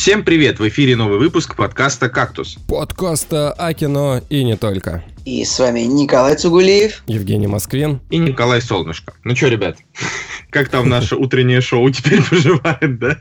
[0.00, 0.58] Всем привет!
[0.58, 2.56] В эфире новый выпуск подкаста «Кактус».
[2.66, 5.04] Подкаста о кино и не только.
[5.26, 9.12] И с вами Николай Цугулиев, Евгений Москвин и Николай Солнышко.
[9.24, 9.76] Ну что, ребят,
[10.50, 13.18] как там наше утреннее шоу теперь поживает, да?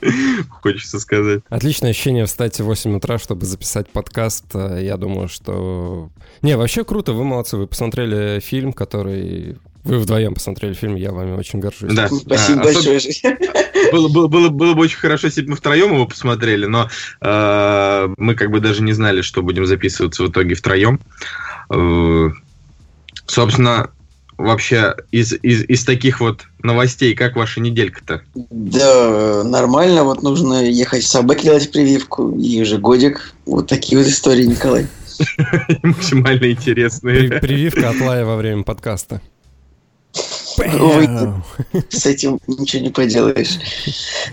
[0.62, 1.42] Хочется сказать.
[1.50, 4.54] Отличное ощущение встать в 8 утра, чтобы записать подкаст.
[4.54, 6.08] Я думаю, что...
[6.40, 7.58] Не, вообще круто, вы молодцы.
[7.58, 11.92] Вы посмотрели фильм, который вы вдвоем посмотрели фильм, я вами очень горжусь.
[11.92, 12.08] Да.
[12.08, 13.00] Спасибо а, большое.
[13.92, 16.88] Было, было, было, было бы очень хорошо, если бы мы втроем его посмотрели, но
[17.20, 20.98] э, мы как бы даже не знали, что будем записываться в итоге втроем.
[21.68, 22.30] Э,
[23.26, 23.90] собственно,
[24.38, 28.22] вообще из, из, из таких вот новостей, как ваша неделька-то?
[28.34, 30.04] Да, нормально.
[30.04, 33.34] Вот нужно ехать собаке делать прививку, и уже годик.
[33.46, 34.86] Вот такие вот истории, Николай.
[35.82, 37.40] Максимально интересные.
[37.40, 39.20] Прививка от Лая во время подкаста.
[40.58, 41.42] Увы,
[41.88, 43.58] с этим ничего не поделаешь.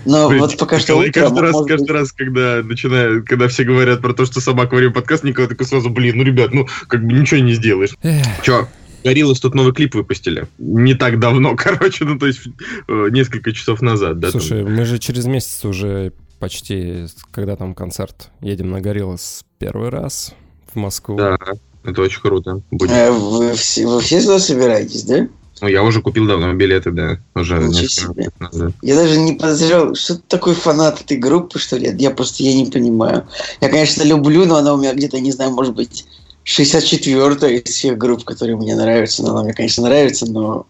[0.05, 0.93] Но Блин, вот пока что...
[0.93, 1.89] Николай, каждый, раз, каждый быть...
[1.91, 5.89] раз, когда начинаю, когда все говорят про то, что собака время подкаста, Николай такой сразу,
[5.89, 7.95] блин, ну, ребят, ну, как бы ничего не сделаешь.
[8.43, 8.67] Че,
[9.03, 10.47] Гориллас тут новый клип выпустили.
[10.57, 12.41] Не так давно, короче, ну, то есть
[12.87, 14.19] э, несколько часов назад.
[14.19, 14.75] Да, Слушай, там.
[14.75, 20.33] мы же через месяц уже почти, когда там концерт, едем на Гориллас первый раз
[20.73, 21.17] в Москву.
[21.17, 21.37] Да,
[21.83, 22.61] это очень круто.
[22.71, 22.91] Будет.
[22.91, 25.27] А вы, все, вы все сюда собираетесь, да?
[25.61, 27.17] Ну, я уже купил давно билеты, да.
[27.35, 28.29] Уже себе.
[28.39, 28.71] Назад.
[28.81, 31.93] Я даже не подозревал, что ты такой фанат этой группы, что ли?
[31.97, 33.27] Я просто я не понимаю.
[33.61, 36.05] Я, конечно, люблю, но она у меня где-то, не знаю, может быть,
[36.49, 39.21] 64-я из всех групп, которые мне нравятся.
[39.21, 40.65] Но она мне, конечно, нравится, но...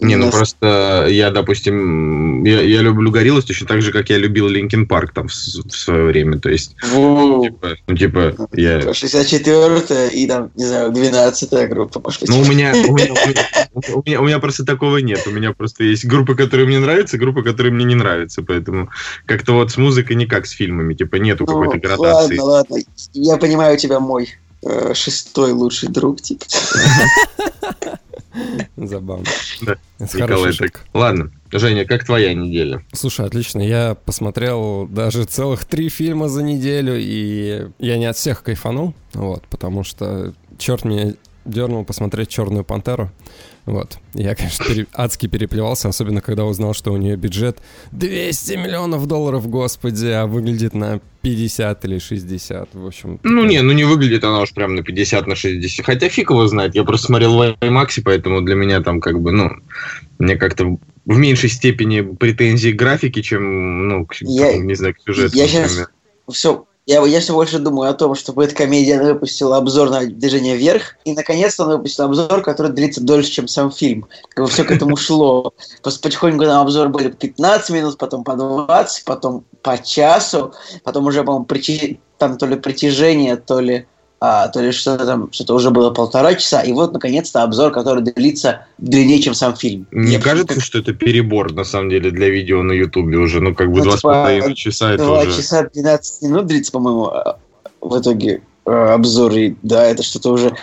[0.00, 0.34] Не, ну нас...
[0.34, 5.14] просто я, допустим, я, я люблю Gorillaz точно так же, как я любил Linkin Park
[5.14, 6.38] там в, в свое время.
[6.40, 8.80] То есть, ну, типа, ну, типа, я...
[8.80, 13.14] 64-я и там, не знаю, 12-я группа, может Ну, у меня, у, меня,
[13.72, 15.22] у, меня, у меня просто такого нет.
[15.26, 18.42] У меня просто есть группы, которые мне нравятся, группы, которые мне не нравятся.
[18.42, 18.90] Поэтому
[19.24, 20.92] как-то вот с музыкой не как с фильмами.
[20.92, 22.38] Типа, нету ну, какой-то градации.
[22.38, 22.76] Ладно, ладно.
[23.14, 24.28] Я понимаю тебя, мой.
[24.66, 26.46] Э, шестой лучший друг, типа.
[28.76, 29.26] Забавно.
[29.98, 30.84] Николай, так.
[30.94, 32.82] Ладно, Женя, как твоя неделя?
[32.92, 33.60] Слушай, отлично.
[33.60, 39.46] Я посмотрел даже целых три фильма за неделю, и я не от всех кайфанул, вот,
[39.48, 43.10] потому что черт мне дернул посмотреть «Черную пантеру».
[43.66, 43.98] Вот.
[44.12, 44.86] Я, конечно, пере...
[44.92, 47.58] адски переплевался, особенно когда узнал, что у нее бюджет
[47.92, 53.20] 200 миллионов долларов, господи, а выглядит на 50 или 60, в общем.
[53.22, 55.84] Ну не, ну не выглядит она уж прям на 50, на 60.
[55.84, 59.32] Хотя фиг его знает, я просто смотрел в IMAX, поэтому для меня там как бы,
[59.32, 59.50] ну,
[60.18, 65.00] мне как-то в меньшей степени претензии к графике, чем, ну, к, я, не знаю, к
[65.00, 65.36] сюжету.
[65.36, 65.88] Я сейчас
[66.30, 70.56] все я, я все больше думаю о том, чтобы эта комедия выпустила обзор на «Движение
[70.56, 74.06] вверх», и наконец-то она выпустила обзор, который длится дольше, чем сам фильм.
[74.30, 75.54] Как бы все к этому шло.
[75.82, 80.52] Просто потихоньку на обзор были 15 минут, потом по 20, потом по часу,
[80.82, 81.46] потом уже, по-моему,
[82.18, 83.86] там то ли притяжение, то ли
[84.26, 88.02] а, то ли что-то там, что-то уже было полтора часа, и вот, наконец-то, обзор, который
[88.02, 89.86] длится длиннее, чем сам фильм.
[89.90, 90.64] Мне Я кажется, как...
[90.64, 93.84] что это перебор, на самом деле, для видео на Ютубе уже, ну, как бы ну,
[93.84, 95.36] два с типа, половиной часа это уже...
[95.36, 97.38] часа 12 минут длится, по-моему, а,
[97.82, 100.56] в итоге э, обзор, и да, это что-то уже...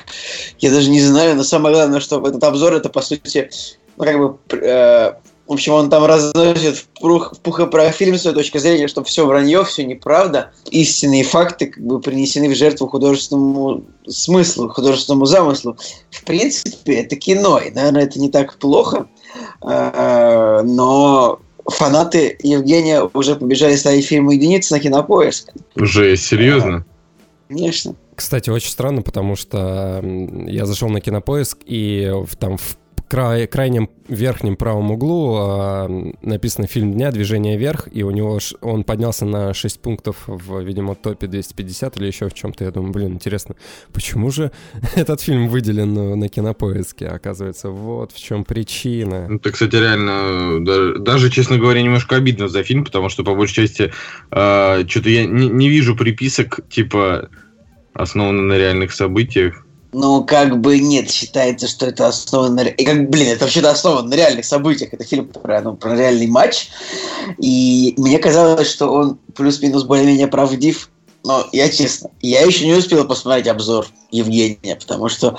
[0.58, 3.52] Я даже не знаю, но самое главное, что этот обзор, это, по сути,
[3.96, 5.14] ну, как бы э,
[5.52, 8.58] в общем, он там разносит в пух, в пух и прах фильм с той точки
[8.58, 10.52] зрения, что все вранье, все неправда.
[10.70, 15.76] Истинные факты как бы принесены в жертву художественному смыслу, художественному замыслу.
[16.10, 19.08] В принципе, это кино, и, наверное, это не так плохо.
[19.62, 25.50] А, но фанаты Евгения уже побежали ставить фильм единицы на кинопоиск.
[25.76, 26.86] Уже серьезно?
[27.50, 27.96] Конечно.
[28.16, 30.02] Кстати, очень странно, потому что
[30.48, 32.10] я зашел на кинопоиск, и
[32.40, 32.78] там в
[33.12, 37.12] край, крайнем верхнем правом углу э, написано «Фильм дня.
[37.12, 41.98] Движение вверх», и у него ш, он поднялся на 6 пунктов в, видимо, топе 250
[41.98, 42.64] или еще в чем-то.
[42.64, 43.56] Я думаю, блин, интересно,
[43.92, 44.54] почему же
[44.96, 47.08] этот фильм выделен на кинопоиске?
[47.08, 49.28] Оказывается, вот в чем причина.
[49.30, 53.68] Это, кстати, реально, даже, даже, честно говоря, немножко обидно за фильм, потому что, по большей
[53.68, 53.92] части,
[54.32, 57.28] э, что-то я не, не вижу приписок, типа,
[57.94, 59.66] основаны на реальных событиях.
[59.94, 62.68] Ну, как бы нет, считается, что это основано на...
[62.68, 64.94] И как, блин, это вообще-то основано на реальных событиях.
[64.94, 66.70] Это фильм про, ну, про реальный матч.
[67.38, 70.90] И мне казалось, что он плюс-минус более-менее правдив.
[71.24, 75.38] Но я честно, я еще не успел посмотреть обзор Евгения, потому что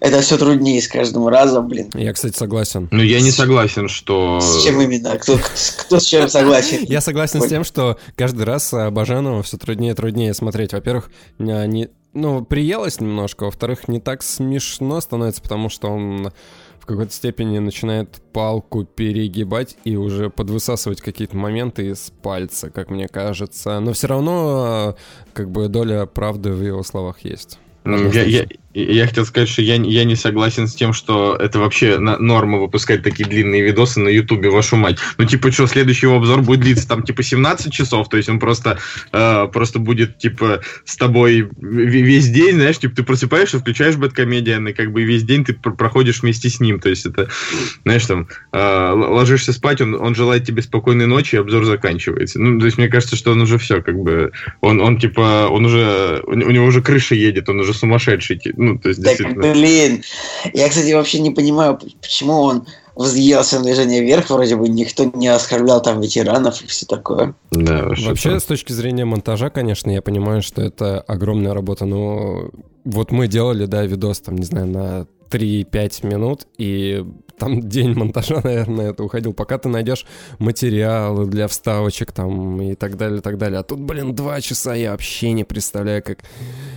[0.00, 1.90] это все труднее с каждым разом, блин.
[1.94, 2.88] Я, кстати, согласен.
[2.90, 4.40] Ну, я не согласен, что...
[4.40, 5.16] С чем именно?
[5.18, 5.38] Кто,
[5.78, 6.84] кто с чем согласен?
[6.88, 10.72] Я согласен с тем, что каждый раз Бажанова все труднее и труднее смотреть.
[10.72, 16.30] Во-первых, не, ну, приелось немножко, во-вторых, не так смешно становится, потому что он
[16.78, 23.06] в какой-то степени начинает палку перегибать и уже подвысасывать какие-то моменты из пальца, как мне
[23.06, 23.78] кажется.
[23.78, 24.96] Но все равно
[25.32, 27.58] как бы доля правды в его словах есть.
[27.84, 31.98] Я, я, я хотел сказать, что я, я не согласен с тем, что это вообще
[31.98, 34.98] норма выпускать такие длинные видосы на Ютубе, вашу мать.
[35.18, 38.38] Ну, типа, что, следующий его обзор будет длиться там, типа, 17 часов, то есть он
[38.38, 38.78] просто,
[39.12, 44.72] э, просто будет, типа, с тобой весь день, знаешь, типа, ты просыпаешься, включаешь Бэткомедиан, и
[44.72, 47.28] как бы весь день ты проходишь вместе с ним, то есть это,
[47.84, 52.40] знаешь, там, э, ложишься спать, он, он желает тебе спокойной ночи, и обзор заканчивается.
[52.40, 55.66] Ну, то есть мне кажется, что он уже все, как бы, он, он типа, он
[55.66, 60.02] уже, у него уже крыша едет, он уже сумасшедший, ну, то есть, так, блин.
[60.52, 65.28] Я, кстати, вообще не понимаю, почему он взъелся на движение вверх, вроде бы никто не
[65.28, 67.34] оскорблял там ветеранов и все такое.
[67.50, 72.50] Да, Вообще, с точки зрения монтажа, конечно, я понимаю, что это огромная работа, но
[72.84, 77.04] вот мы делали, да, видос, там, не знаю, на 3-5 минут, и
[77.36, 80.06] там день монтажа, наверное, это уходил, пока ты найдешь
[80.38, 83.60] материалы для вставочек там и так далее, и так далее.
[83.60, 86.18] А тут, блин, два часа я вообще не представляю, как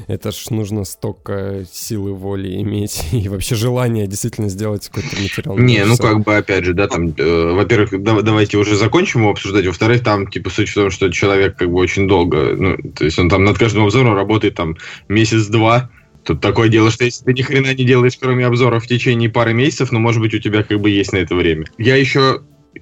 [0.08, 5.58] это ж нужно столько силы воли иметь и вообще желание действительно сделать какой-то материал.
[5.58, 9.32] Не, ну как бы, опять же, да, там, э, во-первых, да, давайте уже закончим его
[9.32, 13.06] обсуждать, во-вторых, там, типа, суть в том, что человек как бы очень долго, ну, то
[13.06, 14.76] есть он там над каждым обзором работает там
[15.08, 15.90] месяц-два,
[16.26, 19.54] Тут такое дело, что если ты ни хрена не делаешь, кроме обзоров в течение пары
[19.54, 21.66] месяцев, ну, может быть, у тебя как бы есть на это время.
[21.78, 22.42] Я еще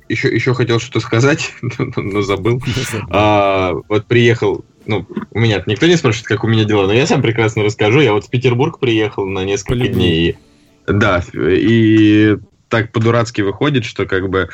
[0.09, 1.53] еще, еще хотел что-то сказать,
[1.95, 2.61] но забыл.
[3.09, 7.05] А, вот приехал, ну, у меня никто не спрашивает, как у меня дела, но я
[7.05, 7.99] сам прекрасно расскажу.
[7.99, 9.93] Я вот в Петербург приехал на несколько Полюбил.
[9.93, 10.37] дней.
[10.87, 12.37] Да, и
[12.69, 14.49] так по-дурацки выходит, что как бы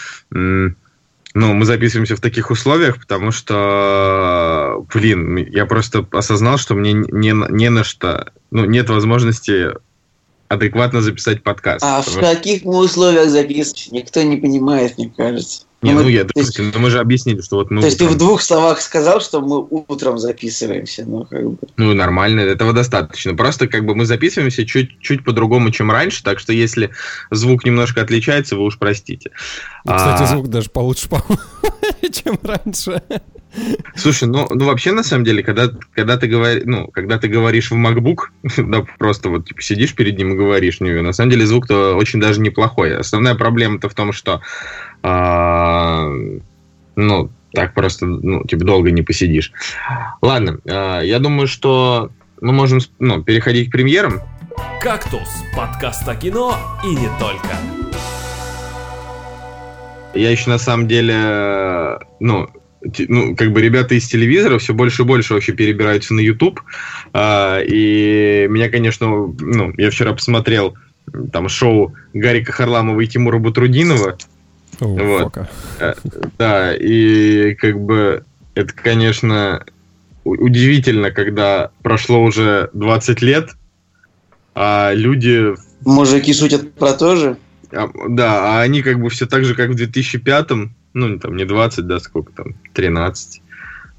[1.36, 7.34] ну, мы записываемся в таких условиях, потому что, блин, я просто осознал, что мне не,
[7.52, 9.74] не на что, ну, нет возможности
[10.48, 11.84] адекватно записать подкаст.
[11.84, 13.94] А в каких мы условиях записываемся?
[13.94, 15.64] Никто не понимает, мне кажется.
[15.82, 17.80] Не, ну, ну я, допустим, есть, ну мы же объяснили, что вот мы...
[17.80, 18.10] То есть утром...
[18.10, 21.58] ты в двух словах сказал, что мы утром записываемся, ну как бы...
[21.78, 23.34] Ну нормально, этого достаточно.
[23.34, 26.90] Просто как бы мы записываемся чуть-чуть по-другому, чем раньше, так что если
[27.32, 29.32] звук немножко отличается, вы уж простите.
[29.86, 30.26] Ну, кстати, а...
[30.26, 31.08] звук даже получше,
[32.12, 33.02] чем раньше.
[33.96, 37.72] Слушай, ну, ну вообще на самом деле, когда, когда ты говоришь, ну, когда ты говоришь
[37.72, 41.46] в MacBook, да, просто вот типа сидишь перед ним и говоришь, ну, на самом деле
[41.46, 42.96] звук-то очень даже неплохой.
[42.96, 44.42] Основная проблема-то в том, что
[45.02, 46.10] а,
[46.96, 49.52] ну, так просто, ну, типа, долго не посидишь.
[50.22, 52.12] Ладно, а, я думаю, что
[52.42, 54.22] мы можем ну, переходить к премьерам.
[54.82, 57.58] «Кактус»– подкаст о кино и не только.
[60.14, 62.50] Я еще на самом деле, ну,
[62.82, 66.62] ну, как бы ребята из телевизора все больше и больше вообще перебираются на YouTube.
[67.14, 70.76] А, и меня, конечно, ну, я вчера посмотрел
[71.32, 74.18] там шоу Гарика Харламова и Тимура Бутрудинова.
[74.80, 75.48] Oh, вот.
[75.80, 75.94] Э,
[76.38, 78.24] да, и как бы
[78.56, 79.66] это, конечно,
[80.24, 83.50] удивительно, когда прошло уже 20 лет,
[84.56, 85.54] а люди...
[85.86, 87.38] Мужики шутят про то же?
[87.72, 91.46] А, да, а они как бы все так же, как в 2005-м, ну, там, не
[91.46, 93.42] 20, да, сколько там, 13.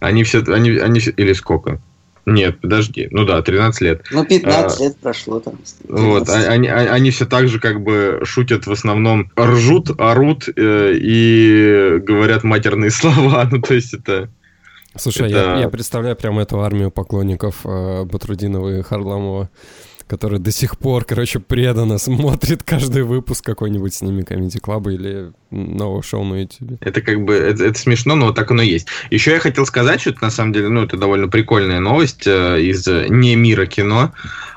[0.00, 1.80] Они все, они, они, или сколько?
[2.26, 3.08] Нет, подожди.
[3.10, 4.04] Ну да, 13 лет.
[4.10, 5.58] Ну, 15 а, лет прошло там.
[5.88, 10.48] Вот, а, они, а, они все так же как бы шутят в основном, ржут, орут
[10.54, 13.48] э, и говорят матерные слова.
[13.50, 14.28] Ну, то есть это...
[14.96, 15.38] Слушай, это...
[15.38, 19.48] Я, я представляю прямо эту армию поклонников э, Батрудинова и Харламова
[20.10, 25.32] который до сих пор, короче, преданно смотрит каждый выпуск какой-нибудь с ними Comedy Club или
[25.52, 26.78] нового шоу на YouTube.
[26.80, 28.88] Это как бы, это, это смешно, но вот так оно есть.
[29.10, 32.60] Еще я хотел сказать, что это на самом деле, ну, это довольно прикольная новость э,
[32.60, 34.12] из не мира кино,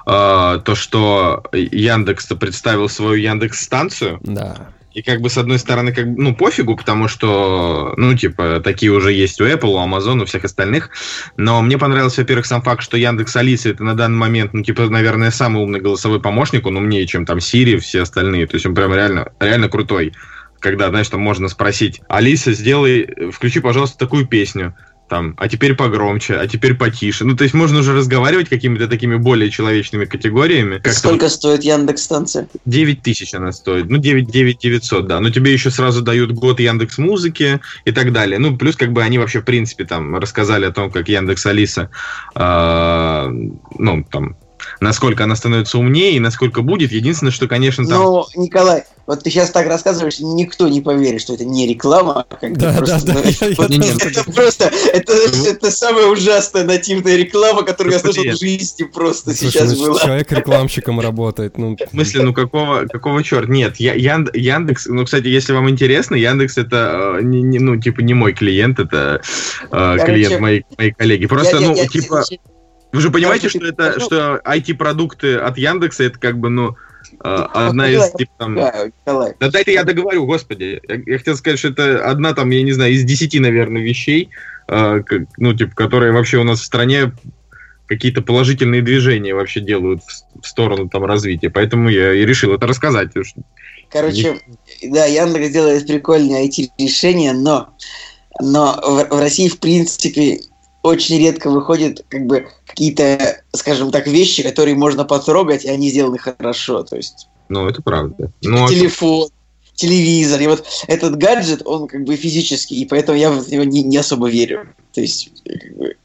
[0.08, 4.20] э, то, что Яндекс представил свою Яндекс-станцию.
[4.24, 4.73] Да.
[4.94, 8.92] И как бы с одной стороны, как бы, ну, пофигу, потому что, ну, типа, такие
[8.92, 10.92] уже есть у Apple, у Amazon, у всех остальных.
[11.36, 14.90] Но мне понравился, во-первых, сам факт, что Яндекс Алиса это на данный момент, ну, типа,
[14.90, 18.48] наверное, самый умный голосовой помощник, он умнее, чем там Siri, все остальные.
[18.48, 20.14] То есть он прям реально, реально крутой.
[20.60, 24.76] Когда, знаешь, там можно спросить, Алиса, сделай, включи, пожалуйста, такую песню
[25.14, 27.24] там, а теперь погромче, а теперь потише.
[27.24, 30.80] Ну, то есть можно уже разговаривать какими-то такими более человечными категориями.
[30.80, 32.48] Как Сколько стоит Яндекс станция?
[32.66, 33.92] 9 тысяч она стоит.
[33.92, 35.20] Ну, 9, 9 900, да.
[35.20, 38.40] Но тебе еще сразу дают год Яндекс Музыки и так далее.
[38.40, 41.92] Ну, плюс как бы они вообще, в принципе, там рассказали о том, как Яндекс Алиса,
[42.34, 43.28] э,
[43.78, 44.36] ну, там,
[44.80, 46.92] насколько она становится умнее и насколько будет.
[46.92, 48.02] Единственное, что, конечно, там...
[48.02, 52.26] Ну, Николай, вот ты сейчас так рассказываешь, никто не поверит, что это не реклама.
[52.30, 58.00] а как Да, да, да, это просто, это, это самая ужасная нативная реклама, которую я
[58.00, 60.00] слышал в жизни просто Слушай, сейчас ну, была.
[60.00, 61.76] человек рекламщиком работает, ну...
[61.76, 63.52] В смысле, ну какого, какого черта?
[63.52, 67.80] Нет, я, Янд- Яндекс, ну, кстати, если вам интересно, Яндекс это, э, не, не- ну,
[67.80, 69.22] типа, не мой клиент, это
[69.64, 71.26] э, Короче, клиент моей, моей коллеги.
[71.26, 72.38] Просто, ну, я- типа, я-
[72.94, 76.78] вы же понимаете, что это, что IT-продукты от Яндекса, это как бы, ну,
[77.12, 78.56] э, одна поняла, из, типа, там...
[79.40, 80.80] Да, дайте я договорю, господи.
[80.88, 84.30] Я, я хотел сказать, что это одна там, я не знаю, из десяти, наверное, вещей,
[84.68, 87.12] как- ну, типа, которые вообще у нас в стране
[87.88, 91.50] какие-то положительные движения вообще делают в, сторону там развития.
[91.50, 93.10] Поэтому я и решил это рассказать.
[93.90, 94.40] Короче,
[94.84, 97.76] да, Яндекс делает прикольные IT-решения, но,
[98.40, 100.40] но в, в России, в принципе,
[100.84, 106.18] очень редко выходят как бы какие-то, скажем так, вещи, которые можно потрогать, и они сделаны
[106.18, 106.84] хорошо.
[106.84, 108.32] То есть Ну, это правда.
[108.42, 109.30] Ну, а телефон,
[109.74, 110.42] телевизор.
[110.42, 113.98] И вот этот гаджет, он как бы физический, и поэтому я в него не, не
[113.98, 114.68] особо верю.
[114.94, 115.96] То есть, как бы,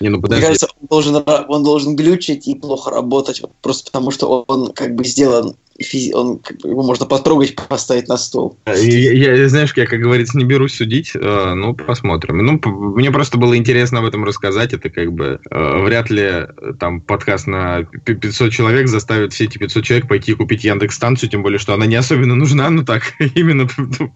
[0.00, 4.10] не, ну мне кажется, он должен, он должен глючить и плохо работать, вот просто потому
[4.10, 8.58] что он как бы сделан, физи- он, его можно потрогать, поставить на стол.
[8.66, 11.12] Я, я- я, знаешь, я, как говорится, не берусь судить.
[11.14, 12.38] э, ну, посмотрим.
[12.38, 12.60] Ну,
[12.94, 14.72] мне просто было интересно об этом рассказать.
[14.72, 16.46] Это как бы э, вряд ли э,
[16.78, 21.30] там подкаст на п- 500 человек заставит все эти 500 человек пойти купить Яндекс станцию,
[21.30, 22.68] тем более, что она не особенно нужна.
[22.70, 23.68] Ну так, именно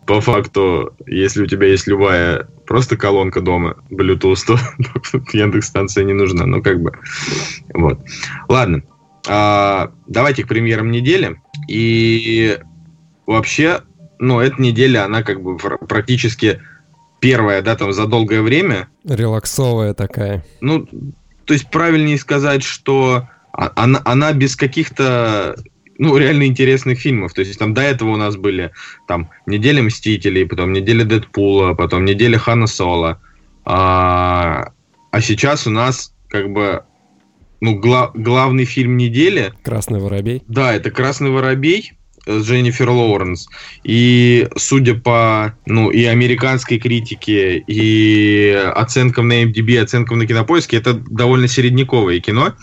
[0.07, 4.59] по факту, если у тебя есть любая просто колонка дома, Bluetooth, то
[5.33, 6.47] Яндекс станция не нужна.
[6.47, 6.93] Ну, как бы,
[7.75, 7.99] вот.
[8.49, 8.83] Ладно.
[9.29, 11.41] А, давайте к премьерам недели.
[11.69, 12.59] И
[13.27, 13.83] вообще,
[14.19, 16.61] ну, эта неделя, она как бы пр- практически
[17.21, 18.89] первая, да, там, за долгое время.
[19.05, 20.45] Релаксовая такая.
[20.61, 20.87] Ну,
[21.45, 25.57] то есть правильнее сказать, что а- она, она без каких-то,
[25.99, 27.33] ну, реально интересных фильмов.
[27.33, 28.73] То есть там до этого у нас были
[29.09, 33.21] там неделя Мстителей, потом неделя Дэдпула, потом неделя Хана Соло.
[33.65, 34.73] А,
[35.11, 36.83] а сейчас у нас как бы,
[37.61, 40.43] ну, гла- главный фильм недели Красный воробей.
[40.49, 41.93] да, это «Красный воробей»
[42.27, 43.49] с Дженнифер Лоуренс.
[43.83, 50.95] И судя по ну, и американской критике, и оценкам на MDB, оценкам на кинопоиске, это
[50.95, 52.55] довольно середняковое кино.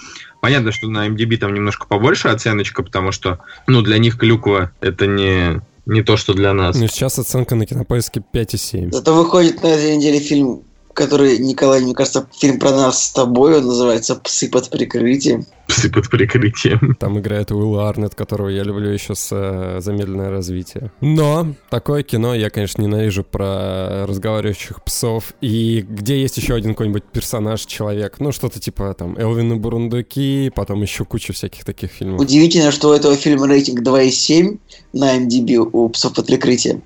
[0.42, 5.06] Понятно, что на MDB там немножко побольше оценочка, потому что ну, для них клюква это
[5.06, 6.76] не, не то, что для нас.
[6.80, 8.92] Ну, сейчас оценка на кинопоиске 5,7.
[8.92, 13.58] Зато выходит на этой неделе фильм, который, Николай, мне кажется, фильм про нас с тобой,
[13.58, 15.46] он называется «Псы под прикрытием».
[15.68, 16.96] Псы под прикрытием.
[17.00, 20.92] Там играет Уилл Арнет, которого я люблю еще с э, «Замедленное развитие».
[21.00, 25.34] Но такое кино я, конечно, ненавижу про разговаривающих псов.
[25.42, 30.52] И где есть еще один какой-нибудь персонаж, человек, ну что-то типа там Элвин и Бурундуки,
[30.54, 32.20] потом еще куча всяких таких фильмов.
[32.20, 34.60] Удивительно, что у этого фильма рейтинг 2,7
[34.94, 36.84] на MDB у «Псов под прикрытием».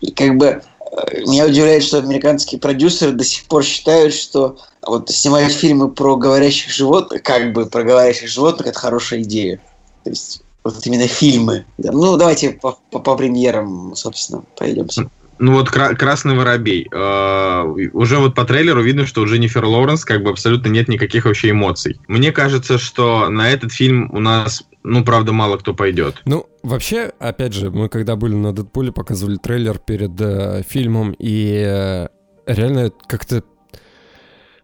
[0.00, 0.62] И как бы
[1.26, 6.72] меня удивляет, что американские продюсеры до сих пор считают, что вот снимать фильмы про говорящих
[6.72, 9.60] животных, как бы про говорящих животных, это хорошая идея.
[10.04, 11.64] То есть вот именно фильмы.
[11.78, 15.10] Ну, давайте по, по- по премьерам, собственно, пройдемся.
[15.38, 16.88] Ну вот «Кра- «Красный воробей».
[16.90, 21.24] Э, уже вот по трейлеру видно, что у Дженнифер Лоуренс как бы абсолютно нет никаких
[21.24, 22.00] вообще эмоций.
[22.08, 26.22] Мне кажется, что на этот фильм у нас, ну, правда, мало кто пойдет.
[26.24, 31.62] Ну, вообще, опять же, мы когда были на Дэдпуле, показывали трейлер перед э, фильмом, и
[31.64, 32.08] э,
[32.46, 33.44] реально как-то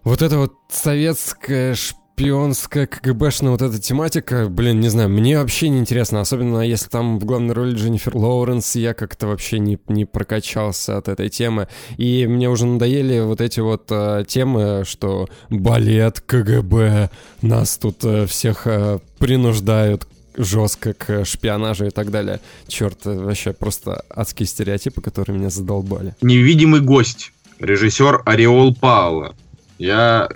[0.02, 1.74] вот эта вот советская
[2.14, 7.18] шпионская КГБшная вот эта тематика, блин, не знаю, мне вообще не интересно, особенно если там
[7.18, 11.66] в главной роли Дженнифер Лоуренс, я как-то вообще не, не прокачался от этой темы,
[11.96, 17.10] и мне уже надоели вот эти вот э, темы, что балет, КГБ,
[17.42, 20.06] нас тут э, всех э, принуждают
[20.36, 22.38] жестко к шпионажу и так далее.
[22.68, 26.14] Черт, э, вообще просто адские стереотипы, которые меня задолбали.
[26.22, 29.34] «Невидимый гость», режиссер Ореол Паула.
[29.78, 30.28] Я,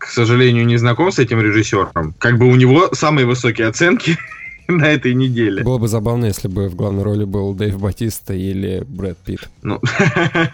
[0.00, 2.14] к сожалению, не знаком с этим режиссером.
[2.18, 4.16] Как бы у него самые высокие оценки
[4.68, 5.62] на этой неделе.
[5.62, 9.50] Было бы забавно, если бы в главной роли был Дэйв Батиста или Брэд Питт.
[9.62, 9.78] Ну,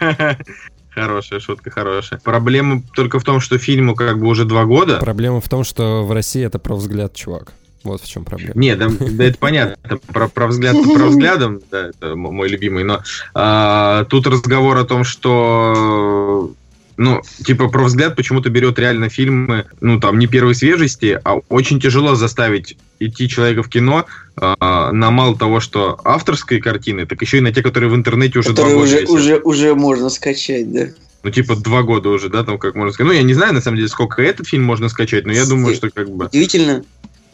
[0.89, 2.19] хорошая шутка, хорошая.
[2.19, 4.97] Проблема только в том, что фильму как бы уже два года.
[4.97, 7.53] Проблема в том, что в России это про взгляд, чувак.
[7.85, 8.51] Вот в чем проблема.
[8.55, 9.97] Нет, да, да это понятно.
[10.07, 12.83] Про, про взгляд про взглядом, да, это мой любимый.
[12.83, 13.01] Но
[13.33, 16.51] а, тут разговор о том, что
[16.97, 21.79] ну, типа, про взгляд почему-то берет реально фильмы, ну, там, не первой свежести, а очень
[21.79, 27.37] тяжело заставить идти человека в кино а, на мало того, что авторской картины, так еще
[27.37, 29.09] и на те, которые в интернете уже Которые два года уже, висят.
[29.09, 30.87] уже, уже можно скачать, да.
[31.23, 33.11] Ну, типа, два года уже, да, там, как можно сказать.
[33.11, 35.75] Ну, я не знаю, на самом деле, сколько этот фильм можно скачать, но я думаю,
[35.75, 36.25] что как бы...
[36.25, 36.83] Удивительно.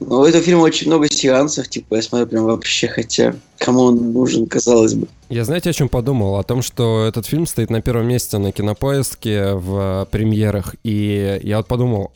[0.07, 4.13] Ну, у этого фильма очень много сеансов, типа, я смотрю прям вообще, хотя кому он
[4.13, 5.07] нужен, казалось бы.
[5.29, 6.37] Я знаете, о чем подумал?
[6.37, 10.75] О том, что этот фильм стоит на первом месте на кинопоиске в премьерах.
[10.83, 12.11] И я вот подумал,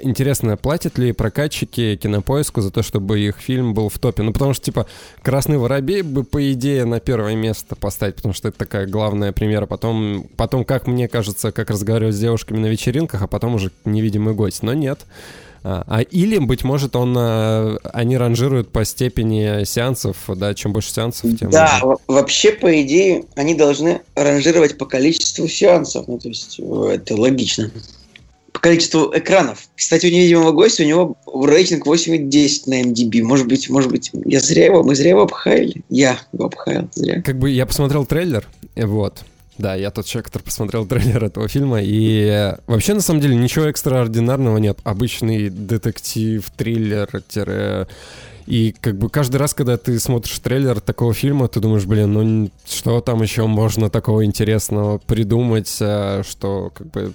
[0.00, 4.22] Интересно, платят ли прокатчики кинопоиску за то, чтобы их фильм был в топе?
[4.22, 4.86] Ну, потому что, типа,
[5.22, 9.64] «Красный воробей» бы, по идее, на первое место поставить, потому что это такая главная премьера.
[9.64, 14.34] Потом, потом, как мне кажется, как разговаривать с девушками на вечеринках, а потом уже «Невидимый
[14.34, 14.62] гость».
[14.62, 15.00] Но нет.
[15.00, 15.04] А,
[15.86, 21.36] а или, быть может, он, а, они ранжируют по степени сеансов, да, чем больше сеансов,
[21.38, 22.02] тем Да, лучше.
[22.06, 27.70] вообще, по идее, они должны ранжировать по количеству сеансов, ну, то есть э, это логично
[28.58, 29.68] по количеству экранов.
[29.76, 33.22] Кстати, у невидимого гостя у него рейтинг 8,10 на MDB.
[33.22, 35.82] Может быть, может быть, я зря его, мы зря его обхаяли.
[35.88, 37.22] Я его обхаял зря.
[37.22, 39.22] Как бы я посмотрел трейлер, вот.
[39.58, 43.66] Да, я тот человек, который посмотрел трейлер этого фильма, и вообще, на самом деле, ничего
[43.66, 44.78] экстраординарного нет.
[44.84, 47.08] Обычный детектив, триллер.
[48.46, 52.50] И как бы каждый раз, когда ты смотришь трейлер такого фильма, ты думаешь, блин, ну
[52.66, 57.12] что там еще можно такого интересного придумать, э, что как бы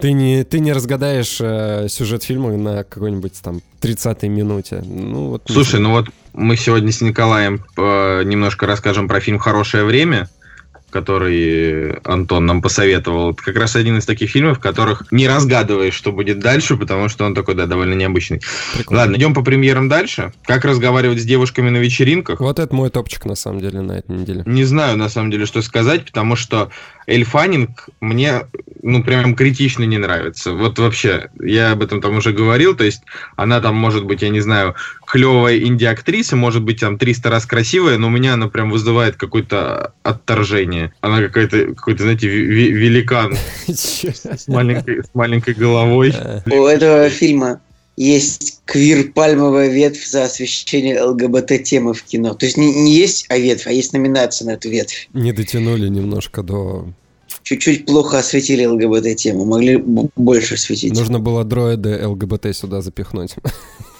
[0.00, 4.82] ты не, ты не разгадаешь э, сюжет фильма на какой-нибудь там 30-й минуте.
[4.84, 9.84] Ну, вот, Слушай, ну вот мы сегодня с Николаем э, немножко расскажем про фильм «Хорошее
[9.84, 10.28] время»,
[10.92, 13.32] который Антон нам посоветовал.
[13.32, 17.08] Это как раз один из таких фильмов, в которых не разгадываешь, что будет дальше, потому
[17.08, 18.40] что он такой, да, довольно необычный.
[18.74, 19.02] Прикольно.
[19.02, 20.32] Ладно, идем по премьерам дальше.
[20.44, 22.40] Как разговаривать с девушками на вечеринках?
[22.40, 24.42] Вот это мой топчик, на самом деле, на этой неделе.
[24.46, 26.70] Не знаю, на самом деле, что сказать, потому что
[27.06, 28.46] Эль Фаннинг мне,
[28.82, 30.52] ну, прям критично не нравится.
[30.52, 33.02] Вот вообще, я об этом там уже говорил, то есть
[33.36, 34.74] она там может быть, я не знаю,
[35.06, 39.94] клевая инди-актриса, может быть, там 300 раз красивая, но у меня она прям вызывает какое-то
[40.02, 40.92] отторжение.
[41.00, 46.14] Она какая-то, какой-то, знаете, великан с маленькой, с маленькой головой.
[46.46, 47.60] У этого фильма
[47.96, 52.34] есть квир-пальмовая ветвь за освещение ЛГБТ-темы в кино.
[52.34, 55.08] То есть не, не есть а ветвь, а есть номинация на эту ветвь.
[55.12, 56.88] Не дотянули немножко до...
[57.42, 60.94] Чуть-чуть плохо осветили ЛГБТ-тему, могли больше осветить.
[60.94, 63.36] Нужно было дроиды ЛГБТ сюда запихнуть.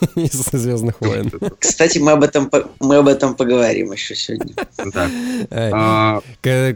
[0.17, 1.31] из «Звездных войн».
[1.59, 4.55] Кстати, мы об этом, мы об этом поговорим еще сегодня.
[5.51, 6.21] А,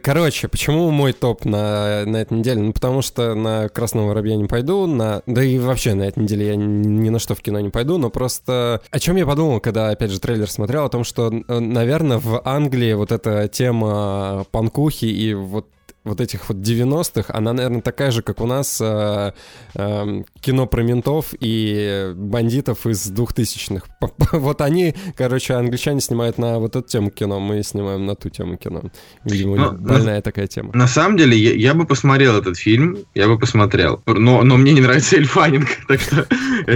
[0.02, 2.61] короче, почему мой топ на, на этой неделе?
[2.61, 5.22] Ну, потому что на «Красного воробья» не пойду, на...
[5.26, 8.11] да и вообще на этой неделе я ни на что в кино не пойду, но
[8.11, 8.81] просто...
[8.90, 10.85] О чем я подумал, когда, опять же, трейлер смотрел?
[10.85, 15.66] О том, что, наверное, в Англии вот эта тема панкухи и вот
[16.07, 19.33] вот этих вот 90-х, она, наверное, такая же, как у нас э,
[19.75, 23.87] э, кино про ментов и бандитов из 2000-х.
[24.33, 28.57] Вот они, короче, англичане снимают на вот эту тему кино, мы снимаем на ту тему
[28.57, 28.83] кино.
[29.25, 30.71] Видимо, ну, больная на, такая тема.
[30.75, 34.03] На самом деле, я, я бы посмотрел этот фильм, я бы посмотрел.
[34.07, 36.27] Но, но мне не нравится Эльфанинг, так что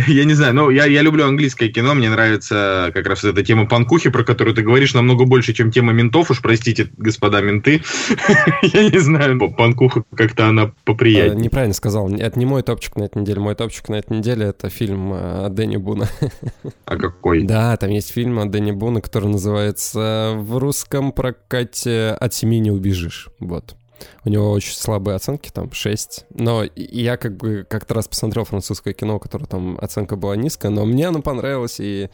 [0.09, 0.55] я не знаю.
[0.55, 4.55] Ну, я, я люблю английское кино, мне нравится как раз эта тема панкухи, про которую
[4.55, 6.31] ты говоришь, намного больше, чем тема ментов.
[6.31, 7.83] Уж простите, господа менты.
[8.63, 11.39] я не знаю знаю, панкуха как-то она поприятнее.
[11.39, 12.09] А, неправильно сказал.
[12.11, 13.41] Это не мой топчик на этой неделе.
[13.41, 16.09] Мой топчик на этой неделе это фильм э, от Дэнни Буна.
[16.85, 17.45] А какой?
[17.45, 22.71] Да, там есть фильм от Дэнни Буна, который называется в русском прокате «От семьи не
[22.71, 23.29] убежишь».
[23.39, 23.77] Вот.
[24.25, 26.27] У него очень слабые оценки, там 6.
[26.35, 30.71] Но я как бы как-то раз посмотрел французское кино, у которого там оценка была низкая,
[30.73, 32.09] но мне оно понравилось, и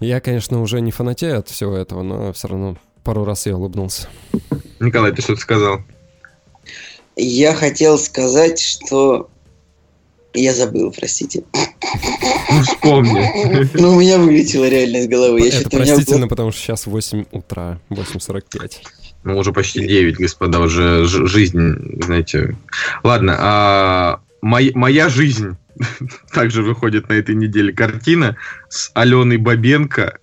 [0.00, 4.08] я, конечно, уже не фанатею от всего этого, но все равно пару раз я улыбнулся.
[4.80, 5.80] Николай, ты что-то сказал?
[7.18, 9.28] Я хотел сказать, что...
[10.34, 11.42] Я забыл, простите.
[11.52, 13.68] Ну, вспомни.
[13.74, 15.40] Ну, у меня вылетело реально из головы.
[15.40, 16.26] Я Это простительно, меня...
[16.28, 18.72] потому что сейчас 8 утра, 8.45.
[19.24, 22.56] Ну, уже почти 9, господа, уже жизнь, знаете...
[23.02, 25.56] Ладно, а моя, моя жизнь
[26.32, 28.36] также выходит на этой неделе картина
[28.68, 30.18] с Аленой Бабенко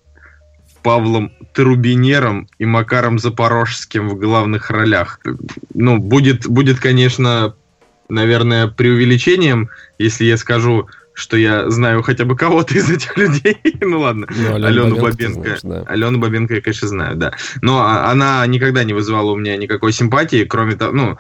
[0.86, 5.20] Павлом Трубинером и Макаром Запорожским в главных ролях.
[5.74, 7.56] Ну, будет, будет, конечно,
[8.08, 13.58] наверное, преувеличением, если я скажу, что я знаю хотя бы кого-то из этих людей.
[13.82, 15.42] ну ладно, ну, Алену Бабенко.
[15.42, 15.84] Знаешь, да.
[15.88, 17.34] Алену Бабенко я, конечно, знаю, да.
[17.64, 21.18] Но она никогда не вызывала у меня никакой симпатии, кроме того, ну,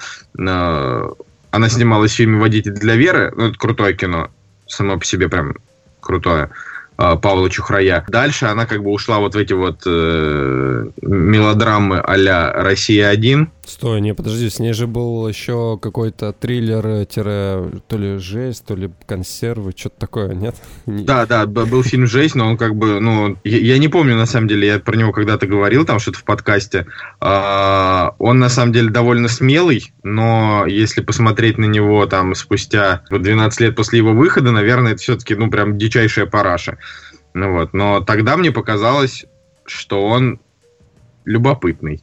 [0.48, 1.10] э,
[1.50, 4.30] она снималась в фильме «Водитель для Веры», ну, это крутое кино,
[4.68, 5.56] само по себе прям
[6.02, 6.44] крутое.
[6.44, 6.50] А,
[6.96, 8.06] Павла Чухрая.
[8.08, 13.48] Дальше она как бы ушла вот в эти вот э, мелодрамы а-ля «Россия-1».
[13.66, 18.92] Стой, не, подожди, с ней же был еще какой-то триллер, то ли жесть, то ли
[19.08, 20.56] консервы, что-то такое, нет?
[20.86, 24.26] Да, да, был фильм «Жесть», но он как бы, ну, я, я не помню, на
[24.26, 26.86] самом деле, я про него когда-то говорил, там что-то в подкасте.
[27.20, 33.60] А, он, на самом деле, довольно смелый, но если посмотреть на него там спустя 12
[33.62, 36.78] лет после его выхода, наверное, это все-таки, ну, прям дичайшая параша.
[37.34, 39.26] Ну вот, но тогда мне показалось,
[39.66, 40.40] что он
[41.26, 42.02] любопытный.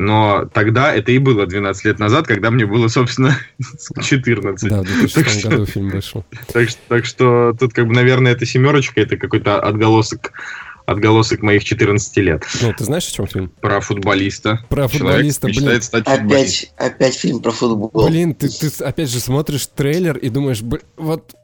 [0.00, 3.36] Но тогда это и было 12 лет назад, когда мне было, собственно,
[4.00, 4.70] 14.
[4.70, 6.24] Да, в 2006 году фильм вышел.
[6.52, 10.32] Так, так что тут, как бы, наверное, эта семерочка, это какой-то отголосок
[10.86, 12.44] отголосок моих 14 лет.
[12.62, 13.52] Ну, ты знаешь, о чем фильм?
[13.60, 14.64] Про футболиста.
[14.68, 15.82] Про футболиста, блин.
[15.82, 17.90] Стать опять, опять фильм про футбол.
[18.08, 21.34] Блин, ты, ты опять же смотришь трейлер и думаешь, блин, вот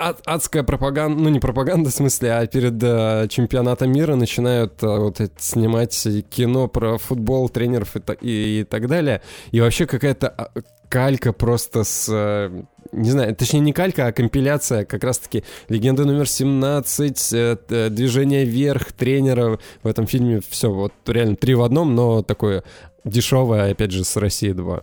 [0.00, 4.86] ад, адская пропаганда, ну не пропаганда в смысле, а перед э, чемпионатом мира начинают э,
[4.86, 9.22] вот это, снимать кино про футбол, тренеров и, и, и так далее.
[9.50, 10.50] И вообще какая-то а,
[10.88, 12.06] калька просто с...
[12.10, 18.44] Э, не знаю, точнее не калька, а компиляция как раз-таки «Легенда номер 17», э, «Движение
[18.44, 20.40] вверх», тренера в этом фильме.
[20.48, 22.64] Все, вот реально три в одном, но такое
[23.04, 24.82] дешевое, опять же, с России 2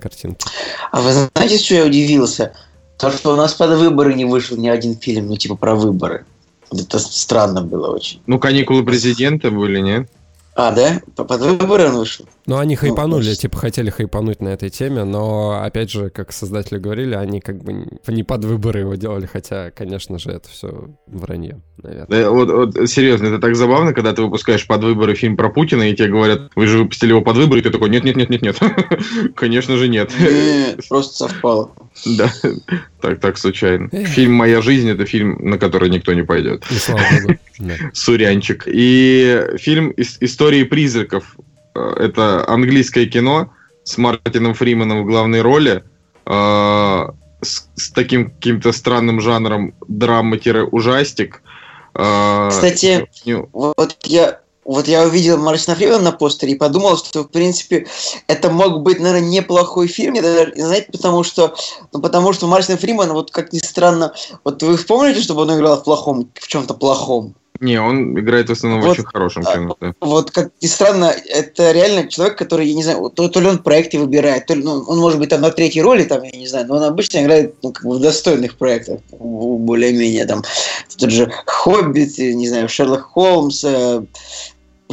[0.00, 0.46] картинки.
[0.92, 2.52] А вы знаете, что я удивился?
[2.98, 6.24] То, что у нас под выборы не вышел ни один фильм, ну, типа, про выборы.
[6.70, 8.20] Это странно было очень.
[8.26, 10.10] Ну, каникулы президента были, нет?
[10.54, 11.00] А, да?
[11.16, 12.26] Под выборы он вышел?
[12.46, 16.78] Ну, они хайпанули, ну, типа, хотели хайпануть на этой теме, но, опять же, как создатели
[16.78, 21.62] говорили, они как бы не под выборы его делали, хотя, конечно же, это все вранье,
[21.82, 22.06] наверное.
[22.06, 25.90] Да, вот, вот, серьезно, это так забавно, когда ты выпускаешь под выборы фильм про Путина,
[25.90, 28.58] и тебе говорят, вы же выпустили его под выборы, и ты такой, нет-нет-нет-нет-нет.
[29.34, 30.12] Конечно же, нет.
[30.88, 31.72] Просто совпало.
[32.04, 32.30] Да,
[33.00, 33.88] так, так случайно.
[33.88, 36.64] Фильм «Моя жизнь»— это фильм, на который никто не пойдет.
[36.70, 37.38] И слава богу.
[37.94, 38.64] Сурянчик.
[38.66, 41.36] И фильм «Истории призраков»—
[41.74, 43.50] это английское кино
[43.84, 45.84] с Мартином Фриманом в главной роли,
[46.26, 47.08] э,
[47.42, 51.42] с, с таким каким-то странным жанром драма-ужастик.
[51.94, 53.06] Э, Кстати,
[53.52, 57.86] вот я вот я увидел Мартина Фримена на постере и подумал, что, в принципе,
[58.26, 60.16] это мог быть, наверное, неплохой фильм.
[60.16, 61.54] Знаете, потому что,
[61.92, 65.76] ну, потому что Мартин Фриман, вот как ни странно, вот вы помните, чтобы он играл
[65.76, 67.34] в плохом, в чем-то плохом?
[67.60, 69.76] Не, он играет в основном вот, в очень хорошем кино.
[69.80, 69.94] Да.
[70.00, 73.58] Вот как ни странно, это реально человек, который, я не знаю, то, то ли он
[73.58, 76.48] проекты выбирает, то ли ну, он может быть там на третьей роли, там, я не
[76.48, 80.42] знаю, но он обычно играет ну, как бы в достойных проектах, более-менее там.
[80.98, 84.02] Тот же Хоббит, не знаю, Шерлок Холмс, э,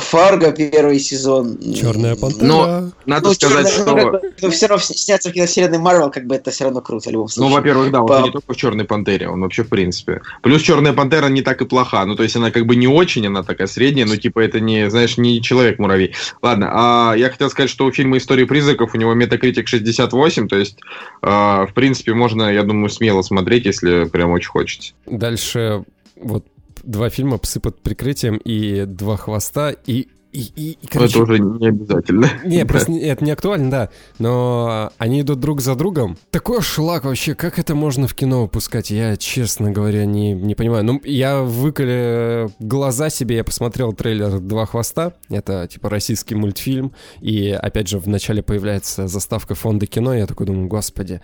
[0.01, 1.57] Фарго первый сезон.
[1.73, 2.45] Черная пантера.
[2.45, 4.21] Но надо ну, сказать, черная, что...
[4.41, 7.25] Ну, все равно сняться в киновселенной Марвел, как бы это все равно круто в любом
[7.25, 7.49] ну, случае.
[7.49, 8.21] Ну, во-первых, да, он По...
[8.21, 10.21] не только в Черной пантере, он вообще в принципе.
[10.41, 12.05] Плюс Черная пантера не так и плоха.
[12.05, 14.89] Ну, то есть она как бы не очень, она такая средняя, но типа это не,
[14.89, 16.13] знаешь, не человек-муравей.
[16.41, 20.57] Ладно, а я хотел сказать, что у фильма «История призраков» у него метакритик 68, то
[20.57, 20.77] есть,
[21.21, 24.93] а, в принципе, можно, я думаю, смело смотреть, если прям очень хочется.
[25.05, 25.83] Дальше
[26.15, 26.45] вот
[26.83, 31.39] два фильма «Псы под прикрытием» и «Два хвоста», и и, и, и короче, это уже
[31.39, 32.29] не обязательно.
[32.45, 33.89] Не, просто это не актуально, да.
[34.17, 36.17] Но они идут друг за другом.
[36.29, 38.91] Такой шлак вообще, как это можно в кино выпускать?
[38.91, 40.85] Я, честно говоря, не, не понимаю.
[40.85, 45.13] Ну, я выколи глаза себе, я посмотрел трейлер «Два хвоста».
[45.29, 46.93] Это, типа, российский мультфильм.
[47.19, 50.13] И, опять же, в начале появляется заставка фонда кино.
[50.13, 51.21] Я такой думаю, господи,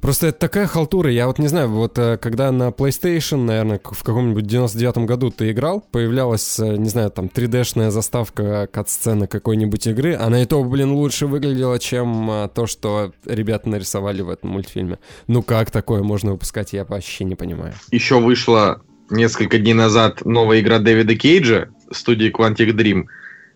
[0.00, 4.02] Просто это такая халтура, я вот не знаю, вот э, когда на PlayStation, наверное, в
[4.02, 10.14] каком-нибудь 99-м году ты играл, появлялась, э, не знаю, там 3D-шная заставка кат-сцены какой-нибудь игры,
[10.14, 14.98] она и то, блин, лучше выглядела, чем э, то, что ребята нарисовали в этом мультфильме.
[15.26, 17.74] Ну как такое можно выпускать, я вообще не понимаю.
[17.90, 18.80] Еще вышла
[19.10, 23.06] несколько дней назад новая игра Дэвида Кейджа студии Quantic Dream,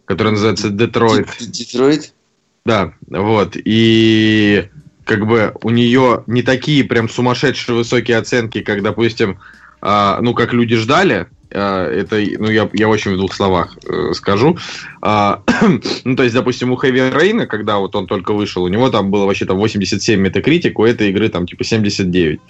[0.05, 1.29] которая называется Detroit.
[1.41, 2.13] Детройт?
[2.65, 3.57] Да, вот.
[3.57, 4.69] И
[5.05, 9.39] как бы у нее не такие прям сумасшедшие высокие оценки, как, допустим,
[9.81, 14.13] э, ну, как люди ждали, э, это, ну, я, я очень в двух словах э,
[14.15, 14.59] скажу.
[15.03, 15.37] Э,
[16.05, 19.11] ну, то есть, допустим, у Heavy Rain, когда вот он только вышел, у него там
[19.11, 22.41] было вообще там 87 метакритик, у этой игры там типа 79.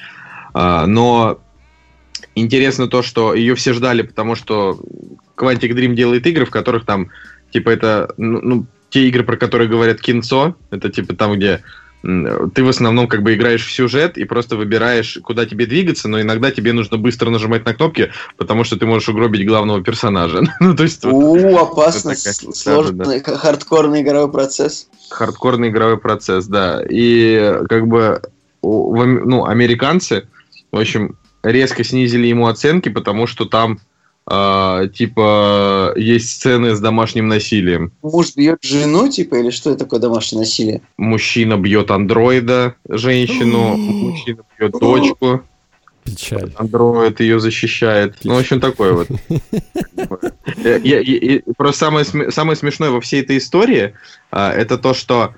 [0.55, 1.39] Э, но
[2.35, 4.79] интересно то, что ее все ждали, потому что
[5.37, 7.09] Quantic Dream делает игры, в которых там,
[7.51, 11.63] типа, это, ну, ну те игры, про которые говорят кинцо, это типа там, где
[12.03, 16.21] ты в основном как бы играешь в сюжет и просто выбираешь, куда тебе двигаться, но
[16.21, 20.43] иногда тебе нужно быстро нажимать на кнопки, потому что ты можешь угробить главного персонажа.
[20.61, 21.05] ну, то есть...
[21.05, 24.89] У, опасно, сложный, хардкорный игровой процесс.
[25.11, 26.83] Хардкорный игровой процесс, да.
[26.89, 28.21] И как бы,
[28.63, 30.29] ну, американцы,
[30.73, 33.79] в общем, резко снизили ему оценки, потому что там
[34.25, 37.93] а, типа, есть сцены с домашним насилием.
[38.03, 40.83] Муж бьет жену, типа, или что это такое домашнее насилие?
[40.97, 45.43] Мужчина бьет андроида, женщину, мужчина бьет дочку.
[46.05, 46.53] Печаль.
[46.57, 48.17] Андроид ее защищает.
[48.17, 48.31] Печаль.
[48.31, 49.09] Ну, в общем, такое вот.
[51.57, 53.95] Просто самое, самое смешное во всей этой истории
[54.31, 55.35] а, это то, что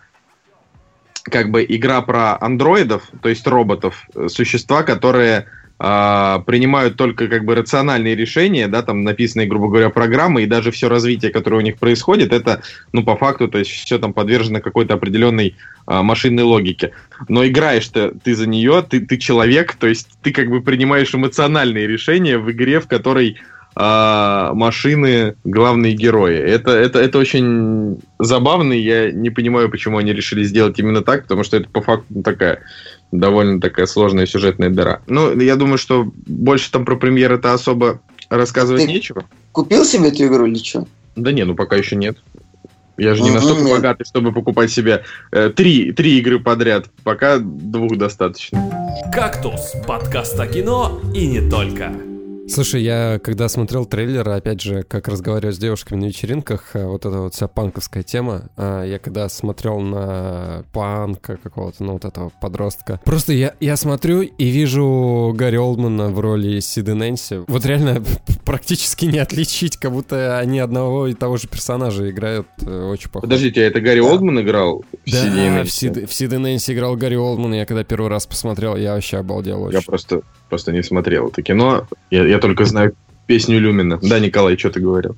[1.22, 5.46] как бы игра про андроидов, то есть роботов, существа, которые
[5.78, 10.70] а, принимают только как бы рациональные решения, да, там написанные, грубо говоря, программы, и даже
[10.70, 14.60] все развитие, которое у них происходит, это, ну, по факту, то есть все там подвержено
[14.60, 15.56] какой-то определенной
[15.86, 16.92] а, машинной логике.
[17.28, 21.88] Но играешь-то ты за нее, ты, ты человек, то есть ты как бы принимаешь эмоциональные
[21.88, 23.38] решения в игре, в которой
[23.76, 26.36] а, машины главные герои.
[26.36, 31.22] Это, это, это очень забавно, и я не понимаю, почему они решили сделать именно так,
[31.22, 32.60] потому что это по факту такая
[33.18, 35.00] довольно такая сложная сюжетная дыра.
[35.06, 39.24] Ну, я думаю, что больше там про премьер это особо рассказывать Ты нечего.
[39.52, 40.86] Купил себе эту игру или что?
[41.16, 42.18] Да не, ну пока еще нет.
[42.96, 43.72] Я же не Мгм, настолько нет.
[43.72, 46.86] богатый, чтобы покупать себе э, три, три игры подряд.
[47.02, 48.70] Пока двух достаточно.
[49.12, 51.92] «Кактус»— подкаст о кино и не только.
[52.48, 57.06] Слушай, я когда смотрел трейлер, опять же, как разговаривать с девушками на вечеринках, э, вот
[57.06, 62.30] эта вот вся панковская тема, а, я когда смотрел на панка какого-то, ну вот этого
[62.40, 67.44] подростка, просто я, я смотрю и вижу Гарри Олдмана в роли Сиды Нэнси.
[67.46, 68.04] Вот реально
[68.44, 73.22] практически не отличить, как будто они одного и того же персонажа играют э, очень похоже.
[73.22, 74.06] Подождите, а это Гарри Да.
[74.06, 75.70] Олдман играл в Да, «Сиди и в Нэнси»?
[75.70, 79.16] Сид, в Сид и Нэнси играл Гарри Олдман, я когда первый раз посмотрел, я вообще
[79.18, 79.78] обалдел очень.
[79.78, 80.22] Я просто,
[80.54, 81.84] просто не смотрел это кино.
[82.12, 82.94] Я, я только знаю
[83.26, 83.98] песню Люмина.
[84.00, 85.16] Да, Николай, что ты говорил?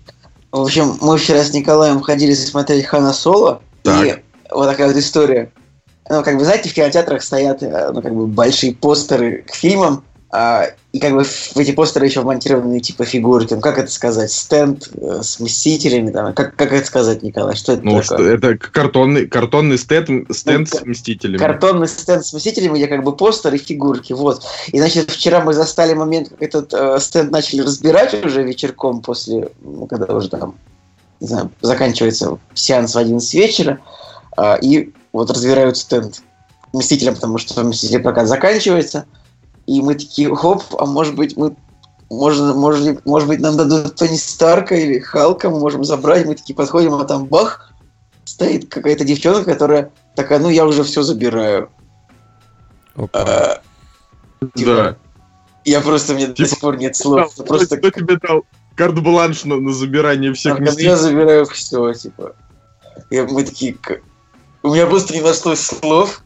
[0.50, 4.06] В общем, мы вчера с Николаем ходили смотреть Хана Соло, Так.
[4.06, 4.14] и
[4.50, 5.52] вот такая вот история.
[6.08, 10.04] Ну, как бы, знаете, в кинотеатрах стоят, э, ну, как бы, большие постеры к фильмам,
[10.30, 14.30] а, и как бы в эти постеры еще вмонтированы типа фигурки, ну, как это сказать,
[14.32, 18.34] стенд э, с мстителями, там, как, как это сказать, Николай, что это Ну, такое?
[18.34, 21.38] это картонный, картонный стенд, стенд Ну, с Мстителями.
[21.38, 24.42] Картонный стенд с мстителями, где как бы постер и фигурки, вот.
[24.72, 29.50] И, значит, вчера мы застали момент, как этот э, стенд начали разбирать уже вечерком после,
[29.62, 30.56] ну, когда уже там,
[31.20, 33.78] не знаю, заканчивается сеанс в 11 вечера,
[34.36, 36.20] а, и вот разбирают стенд
[36.72, 39.06] Мстителям, потому что Мстители прокат заканчивается,
[39.66, 41.56] и мы такие, хоп, а может быть мы
[42.08, 46.24] можно, может, может быть, нам дадут Тони Старка или Халка, мы можем забрать.
[46.24, 47.72] Мы такие подходим, а там бах,
[48.24, 51.70] стоит какая-то девчонка, которая такая, ну я уже все забираю.
[52.94, 53.22] Опа.
[53.22, 53.62] А,
[54.54, 54.96] Да.
[55.64, 57.32] Я просто, мне до Типа, сих пор нет слов.
[57.34, 58.44] Кто- Просто Кто тебе дал
[58.76, 62.36] карт-бланш на, на забирание всех Там, я забираю все, типа.
[63.10, 63.76] И мы такие,
[64.66, 66.22] у меня просто не нашлось слов.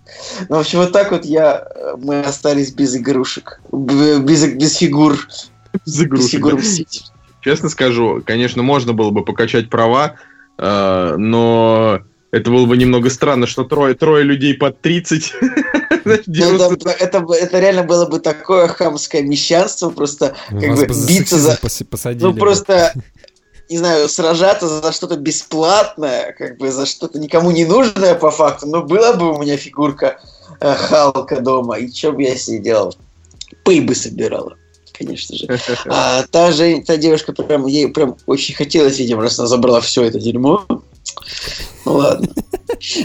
[0.49, 5.19] Ну, в общем, вот так вот я, э, мы остались без игрушек, без, без фигур,
[5.87, 6.59] без игрушек, фигур да.
[6.59, 7.07] Мстителей.
[7.43, 10.17] Честно скажу, конечно, можно было бы покачать права,
[10.59, 12.01] э, но
[12.33, 15.33] это было бы немного странно, что трое, трое людей под 30
[16.05, 16.91] знаешь, Ну, дерутся.
[16.91, 21.59] это, это, реально было бы такое хамское мещанство, просто Вас как бы бы биться за...
[21.59, 22.23] посадили.
[22.23, 22.39] Ну, бы.
[22.39, 22.95] просто,
[23.71, 28.67] не знаю, сражаться за что-то бесплатное, как бы за что-то никому не нужное по факту,
[28.67, 30.21] но была бы у меня фигурка
[30.61, 32.95] э, Халка дома, и что бы я себе делал?
[33.65, 34.57] Пыль бы собирала,
[34.93, 35.47] конечно же.
[35.87, 40.03] А та же, та девушка, прям, ей прям очень хотелось, видимо, раз она забрала все
[40.03, 40.67] это дерьмо.
[41.85, 42.29] Ну ладно.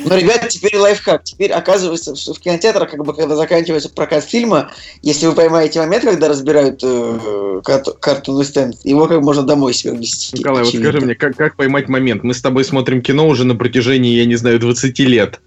[0.05, 1.23] Но, ребята, теперь лайфхак.
[1.23, 6.03] Теперь оказывается, что в кинотеатрах, как бы, когда заканчивается прокат фильма, если вы поймаете момент,
[6.03, 10.37] когда разбирают э, кар- картонный стенд, его как можно домой себе унести.
[10.37, 10.91] Николай, вот очевидно.
[10.91, 12.23] скажи мне, как, как поймать момент?
[12.23, 15.39] Мы с тобой смотрим кино уже на протяжении, я не знаю, 20 лет.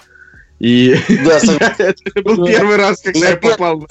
[0.58, 1.74] И Да, согласен.
[1.78, 3.86] это был первый раз, когда я Я попал.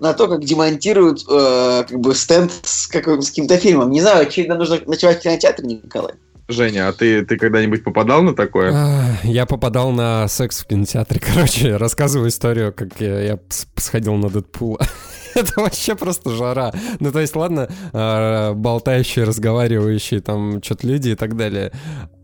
[0.00, 3.90] на то, как демонтируют э, как бы стенд с, с каким-то фильмом.
[3.90, 6.12] Не знаю, очевидно, нужно ночевать в кинотеатре, Николай.
[6.48, 8.72] Женя, а ты, ты когда-нибудь попадал на такое?
[8.72, 11.20] А, Я попадал на секс в кинотеатре.
[11.34, 13.38] Короче, рассказываю историю, как я, я
[13.76, 14.78] сходил на Дэдпула.
[15.34, 16.72] Это вообще просто жара.
[17.00, 21.72] Ну, то есть, ладно, а, болтающие, разговаривающие, там, что-то люди и так далее.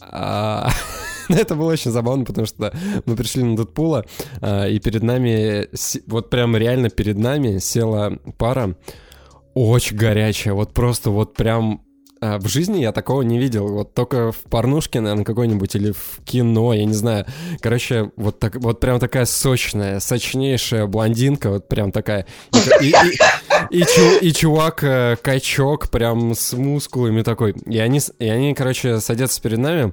[0.00, 0.70] А,
[1.28, 2.72] Это было очень забавно, потому что
[3.06, 4.04] мы пришли на Дэдпула,
[4.42, 5.68] и перед нами,
[6.06, 8.76] вот прям реально перед нами села пара
[9.54, 11.82] очень горячая, вот просто вот прям
[12.22, 13.68] а, в жизни я такого не видел.
[13.68, 17.26] Вот только в порнушке, наверное, какой-нибудь или в кино, я не знаю.
[17.60, 22.26] Короче, вот, так, вот прям такая сочная, сочнейшая блондинка, вот прям такая.
[22.80, 27.52] И, и- и- и чу- и чувак э, качок прям с мускулами такой.
[27.66, 29.92] И они, и они, короче, садятся перед нами.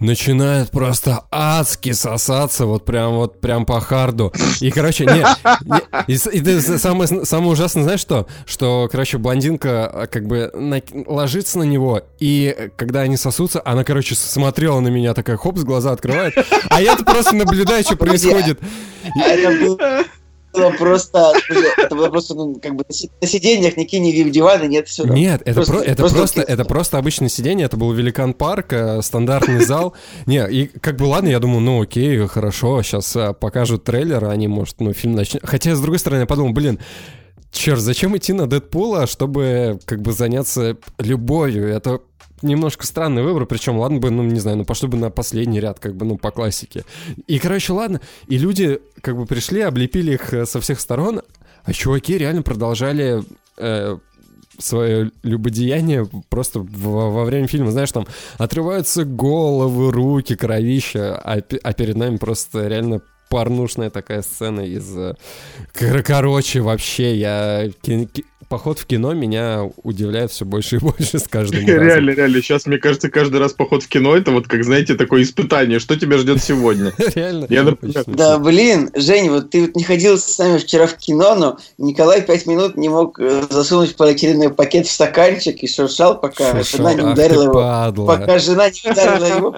[0.00, 4.32] Начинают просто адски сосаться, вот прям вот прям по харду.
[4.60, 5.12] И, короче, не,
[5.66, 8.26] не- и, с- и ты самое, самое ужасное, знаешь что?
[8.46, 13.60] Что, короче, блондинка а, как бы на- ложится на него, и э, когда они сосутся,
[13.64, 16.34] она, короче, смотрела на меня такая, хоп, глаза открывает,
[16.70, 18.58] а я-то просто наблюдаю, что происходит.
[19.14, 20.04] Это
[20.52, 21.32] было просто,
[21.78, 25.04] это было просто, ну, как бы на си- на сиденьях никакие не диваны, нет, все.
[25.04, 28.72] Нет, это Просто- просто, это просто просто, это просто обычное сиденье, это был Великан Парк,
[28.72, 29.94] э, стандартный зал.
[30.26, 34.80] Не, и как бы ладно, я думаю, ну окей, хорошо, сейчас покажут трейлер, они, может,
[34.80, 35.42] ну, фильм начнет.
[35.44, 36.78] Хотя, с другой стороны, я подумал, блин,
[37.52, 41.68] черт, зачем идти на Дэдпула, чтобы как бы заняться любовью?
[41.68, 42.00] Это
[42.42, 45.80] немножко странный выбор, причем, ладно бы, ну, не знаю, ну, пошли бы на последний ряд,
[45.80, 46.84] как бы, ну, по классике.
[47.26, 51.22] И, короче, ладно, и люди, как бы, пришли, облепили их э, со всех сторон,
[51.64, 53.22] а чуваки реально продолжали
[53.58, 53.98] э,
[54.58, 58.06] свое любодеяние просто во, во время фильма, знаешь, там
[58.38, 64.96] отрываются головы, руки, кровища, а, а перед нами просто реально порнушная такая сцена из...
[64.96, 65.14] Э,
[65.72, 67.70] короче, вообще, я
[68.50, 71.82] поход в кино меня удивляет все больше и больше с каждым разом.
[71.82, 72.42] Реально, реально.
[72.42, 75.78] Сейчас, мне кажется, каждый раз поход в кино это вот, как, знаете, такое испытание.
[75.78, 76.92] Что тебя ждет сегодня?
[77.14, 77.46] Реально.
[77.48, 78.04] Я, например...
[78.08, 82.22] Да, блин, Жень, вот ты вот не ходил с нами вчера в кино, но Николай
[82.22, 86.78] пять минут не мог э, засунуть полиэтиленовый пакет в стаканчик и шуршал, пока шуршал.
[86.78, 87.54] жена не ударила его.
[87.54, 88.06] Падла.
[88.06, 89.56] Пока жена не ударила его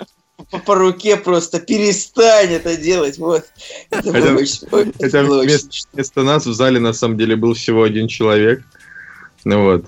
[0.50, 3.16] по, по руке просто перестань это делать.
[3.18, 3.44] Вот.
[3.90, 4.66] Это, это, очень,
[4.98, 8.62] это вместо, вместо нас в зале на самом деле был всего один человек.
[9.44, 9.86] Ну вот.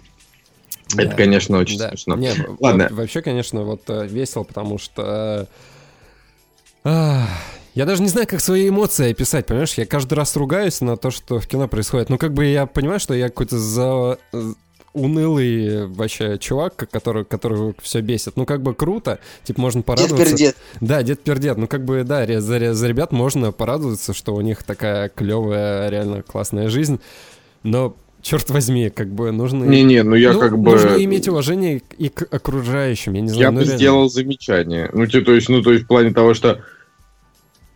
[0.95, 1.03] Да.
[1.03, 1.89] Это, конечно, очень да.
[1.91, 2.17] смешно.
[2.17, 2.89] Не, Ладно.
[2.91, 5.49] Вообще, конечно, вот э, весело, потому что...
[6.85, 7.27] А,
[7.75, 9.75] я даже не знаю, как свои эмоции описать, понимаешь?
[9.75, 12.11] Я каждый раз ругаюсь на то, что в кино происходит.
[12.11, 14.19] Ну, как бы я понимаю, что я какой-то за
[14.93, 18.37] унылый вообще чувак, который, который все бесит.
[18.37, 20.37] Ну, как бы круто, типа, можно порадоваться.
[20.37, 20.57] Дед-пердед.
[20.81, 21.57] Да, дед-пердед.
[21.59, 26.23] Ну, как бы, да, за, за ребят можно порадоваться, что у них такая клевая, реально
[26.23, 27.01] классная жизнь.
[27.65, 29.65] Но черт возьми, как бы нужно...
[29.65, 30.73] Не-не, ну я ну, как бы...
[30.73, 33.41] Нужно иметь уважение и к окружающим, я не знаю.
[33.41, 33.79] Я ну, бы реально...
[33.79, 34.91] сделал замечание.
[34.93, 36.61] Ну, то есть, ну, то есть в плане того, что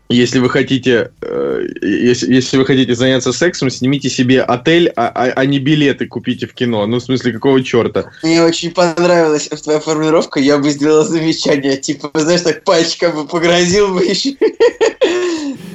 [0.08, 5.32] если вы хотите, э, если, если вы хотите заняться сексом, снимите себе отель, а, а,
[5.36, 6.86] а не билеты купите в кино.
[6.86, 8.10] Ну, в смысле, какого черта?
[8.22, 11.76] Мне очень понравилась твоя формулировка, я бы сделал замечание.
[11.76, 14.30] Типа, знаешь, так пальчиком бы погрозил бы еще.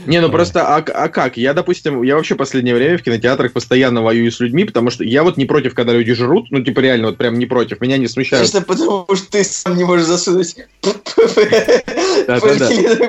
[0.05, 1.37] Не, ну просто, а, а как?
[1.37, 5.23] Я, допустим, я вообще последнее время в кинотеатрах постоянно воюю с людьми, потому что я
[5.23, 8.07] вот не против, когда люди жрут, ну, типа, реально, вот прям не против, меня не
[8.07, 8.41] смущает.
[8.41, 10.55] Конечно, потому что ты сам не можешь засунуть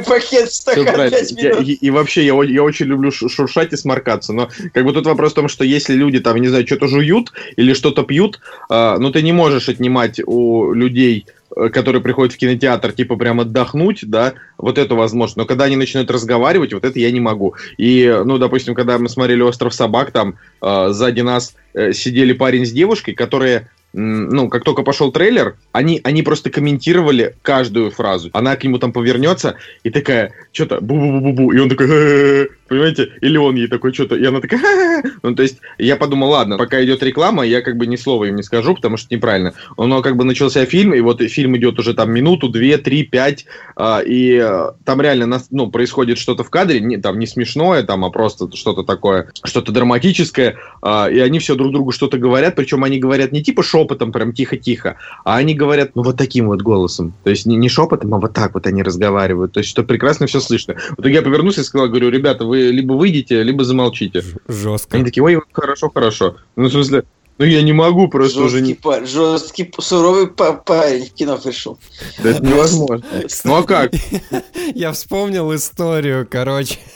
[0.07, 1.13] пакет в стакан
[1.59, 5.49] И вообще, я очень люблю шуршать и сморкаться, но как бы тут вопрос в том,
[5.49, 9.33] что если люди там, не знаю, что-то жуют или что-то пьют, а, ну, ты не
[9.33, 11.27] можешь отнимать у людей
[11.73, 15.43] которые приходят в кинотеатр, типа, прям отдохнуть, да, вот это возможно.
[15.43, 17.55] Но когда они начинают разговаривать, вот это я не могу.
[17.77, 22.67] И, ну, допустим, когда мы смотрели «Остров собак», там э, сзади нас э, сидели парень
[22.67, 28.29] с девушкой, которые ну, как только пошел трейлер, они, они просто комментировали каждую фразу.
[28.33, 33.13] Она к нему там повернется и такая, что-то бу-бу-бу-бу-бу, и он такой, понимаете?
[33.21, 36.83] Или он ей такой что-то, и она такая, ну, то есть я подумал, ладно, пока
[36.85, 39.55] идет реклама, я как бы ни слова им не скажу, потому что неправильно.
[39.77, 43.47] Но как бы начался фильм, и вот фильм идет уже там минуту, две, три, пять,
[43.77, 48.05] а, и э, там реально, ну, происходит что-то в кадре, не, там не смешное, там,
[48.05, 52.85] а просто что-то такое, что-то драматическое, а, и они все друг другу что-то говорят, причем
[52.85, 57.15] они говорят не типа шепотом, прям тихо-тихо, а они говорят, ну, вот таким вот голосом.
[57.25, 59.53] То есть не, не шепотом, а вот так вот они разговаривают.
[59.53, 60.75] То есть что прекрасно все слышно.
[60.97, 64.23] В итоге я повернулся и сказал, говорю, ребята, вы либо выйдете, либо замолчите.
[64.49, 64.97] Жестко.
[64.97, 66.37] Они такие, ой, хорошо, хорошо.
[66.57, 67.05] Ну, в смысле,
[67.37, 68.75] ну я не могу просто жесткий уже не...
[68.75, 71.79] Парень, жесткий, суровый парень в кино пришел.
[72.23, 73.05] Да это невозможно.
[73.45, 73.93] Ну а как?
[74.75, 76.79] Я вспомнил историю, короче.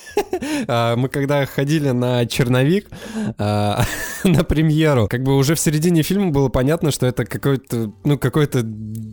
[0.66, 2.88] А, мы когда ходили на черновик,
[3.38, 3.84] а,
[4.24, 8.64] на премьеру, как бы уже в середине фильма было понятно, что это какой-то, ну, какой-то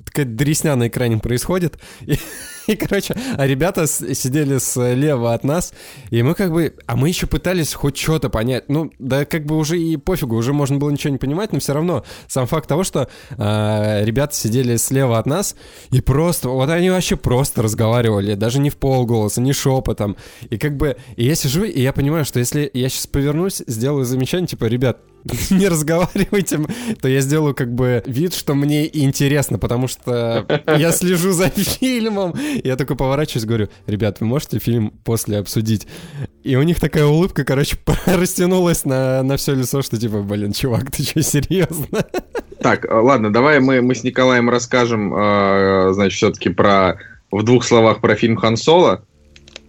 [0.05, 1.77] какая-то дресня на экране происходит.
[2.01, 2.17] И,
[2.67, 5.73] и, короче, а ребята сидели слева от нас,
[6.10, 6.73] и мы как бы...
[6.86, 8.69] А мы еще пытались хоть что-то понять.
[8.69, 11.73] Ну, да как бы уже и пофигу, уже можно было ничего не понимать, но все
[11.73, 15.56] равно сам факт того, что э, ребята сидели слева от нас,
[15.91, 16.49] и просто...
[16.49, 20.15] Вот они вообще просто разговаривали, даже не в полголоса, не шепотом.
[20.49, 20.97] И как бы...
[21.15, 24.97] И я сижу, и я понимаю, что если я сейчас повернусь, сделаю замечание, типа, ребят,
[25.49, 26.59] не разговаривайте,
[27.01, 30.45] то я сделаю как бы вид, что мне интересно, потому что
[30.77, 32.33] я слежу за фильмом.
[32.63, 35.88] Я такой поворачиваюсь, говорю, ребят, вы можете фильм после обсудить?
[36.43, 40.91] И у них такая улыбка, короче, растянулась на, на все лицо, что типа, блин, чувак,
[40.91, 42.05] ты что, серьезно?
[42.59, 46.99] Так, э, ладно, давай мы, мы с Николаем расскажем, э, значит, все-таки про
[47.31, 49.03] в двух словах про фильм Хан Соло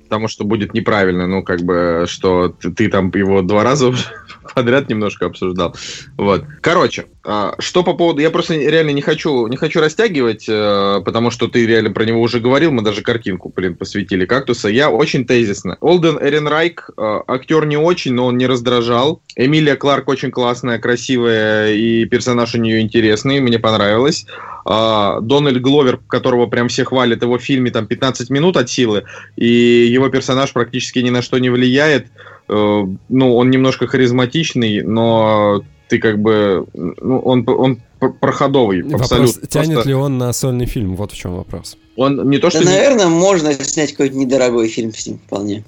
[0.06, 3.92] потому что будет неправильно, ну, как бы, что ты, ты там его два раза
[4.54, 5.74] подряд немножко обсуждал.
[6.16, 6.44] Вот.
[6.60, 8.20] Короче, а, что по поводу...
[8.20, 12.20] Я просто реально не хочу, не хочу растягивать, э, потому что ты реально про него
[12.20, 14.68] уже говорил, мы даже картинку, блин, посвятили кактуса.
[14.68, 15.76] Я очень тезисно.
[15.80, 19.22] Олден Эренрайк, э, актер не очень, но он не раздражал.
[19.34, 24.26] Эмилия Кларк очень классная, красивая, и персонаж у нее интересный, мне понравилось.
[24.66, 29.04] Э, Дональд Гловер, которого прям все хвалят, его в фильме там 15 минут от силы,
[29.36, 32.08] и его персонаж практически ни на что не влияет.
[32.48, 36.66] Э, ну, он немножко харизматичный, но ты как бы...
[36.74, 37.80] Ну, он, он
[38.20, 39.46] проходовый Вопрос, абсолютно.
[39.46, 40.96] Тянет Просто ли он на сольный фильм?
[40.96, 41.76] Вот в чем вопрос.
[41.96, 42.58] Он не то, Да, что...
[42.60, 45.64] не- наверное, можно снять какой-то недорогой фильм с ним вполне.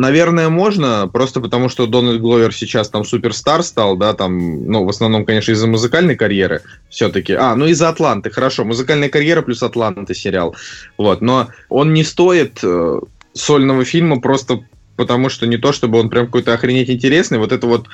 [0.00, 4.88] Наверное, можно, просто потому что Дональд Гловер сейчас там суперстар стал, да, там, ну, в
[4.88, 7.34] основном, конечно, из-за музыкальной карьеры все-таки.
[7.34, 10.56] А, ну, из-за Атланты, хорошо, музыкальная карьера плюс Атланта сериал.
[10.96, 13.00] Вот, но он не стоит э,
[13.34, 14.64] сольного фильма просто
[14.96, 17.86] потому, что не то, чтобы он прям какой-то охренеть интересный, вот это вот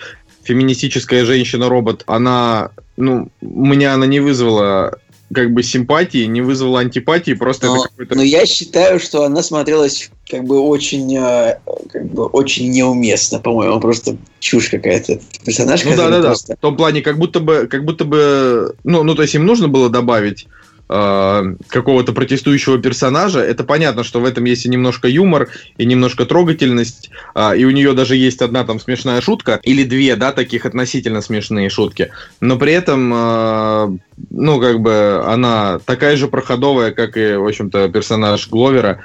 [0.44, 5.00] феминистическая женщина-робот, она, ну, у меня она не вызвала
[5.32, 8.14] как бы симпатии, не вызвала антипатии, просто Но, это какой-то...
[8.14, 11.58] но я считаю, что она смотрелась как бы очень, э,
[11.92, 15.20] как бы очень неуместно, по-моему, просто чушь какая-то.
[15.44, 16.28] Персонаж, Ну да, да, да.
[16.28, 19.44] просто- В том плане, как будто бы, как будто бы, ну, ну, то есть им
[19.46, 20.46] нужно было добавить
[20.88, 23.40] какого-то протестующего персонажа.
[23.40, 27.70] Это понятно, что в этом есть и немножко юмор, и немножко трогательность, а, и у
[27.70, 32.10] нее даже есть одна там смешная шутка, или две, да, таких относительно смешные шутки.
[32.40, 33.98] Но при этом, э,
[34.30, 39.02] ну, как бы она такая же проходовая, как и, в общем-то, персонаж Гловера.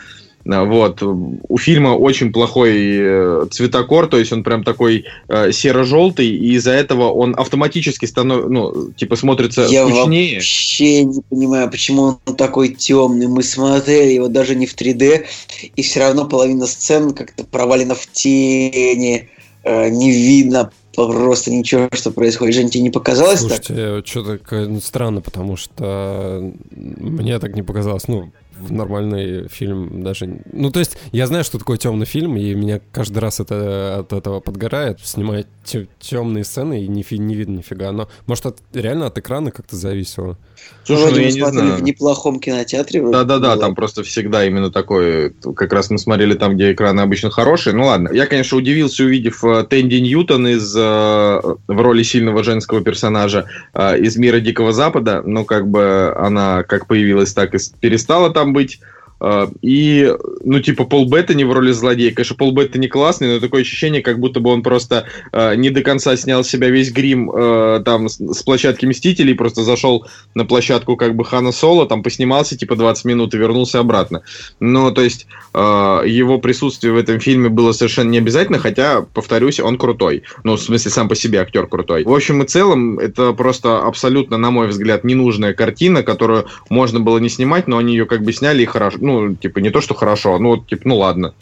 [0.50, 1.02] А, Вот.
[1.04, 6.72] У фильма очень плохой э, цветокор, то есть он прям такой э, серо-желтый, и из-за
[6.72, 10.36] этого он автоматически становится, ну, типа смотрится Я скучнее.
[10.36, 13.28] вообще не понимаю, почему он такой темный.
[13.28, 15.26] Мы смотрели его даже не в 3D,
[15.76, 19.30] и все равно половина сцен как-то провалена в тени,
[19.64, 22.56] э, не видно просто ничего, что происходит.
[22.56, 23.64] Жень, тебе не показалось так?
[23.64, 28.08] Слушайте, что-то странно, потому что мне так не показалось.
[28.08, 28.32] Ну,
[28.62, 30.42] в нормальный фильм даже...
[30.52, 34.14] Ну, то есть, я знаю, что такое темный фильм, и меня каждый раз это от
[34.14, 35.00] этого подгорает.
[35.04, 35.48] Снимать
[36.00, 37.92] темные сцены, и не, не видно нифига.
[37.92, 40.38] Но, может, от- реально от экрана как-то зависело?
[40.84, 41.76] Слушай, Вроде ну, мы я не знаю.
[41.76, 43.02] в неплохом кинотеатре.
[43.02, 47.76] Да-да-да, там просто всегда именно такой, как раз мы смотрели там, где экраны обычно хорошие.
[47.76, 52.82] Ну ладно, я, конечно, удивился, увидев э, Тэнди Ньютон из, э, в роли сильного женского
[52.82, 58.32] персонажа э, из мира Дикого Запада, но как бы она как появилась, так и перестала
[58.32, 58.80] там быть.
[59.22, 60.14] Э, И,
[60.44, 62.12] ну, типа, Пол Беттани в роли злодея.
[62.12, 65.82] Конечно, Пол Беттани классный, но такое ощущение, как будто бы он просто э, не до
[65.82, 70.46] конца снял с себя весь грим э, там с, с площадки Мстителей, просто зашел на
[70.46, 74.24] площадку как бы Хана Соло, там поснимался типа 20 минут и вернулся обратно.
[74.60, 79.60] Ну, то есть э, его присутствие в этом фильме было совершенно не обязательно, хотя, повторюсь,
[79.60, 80.24] он крутой.
[80.44, 82.04] Ну, в смысле, сам по себе актер крутой.
[82.04, 87.20] В общем и целом, это просто абсолютно, на мой взгляд, ненужная картина, которую можно было
[87.20, 88.98] не снимать, но они ее как бы сняли и хорошо.
[89.00, 91.34] Ну, типа, не то, что хорошо, ну, вот, типа, ну ладно.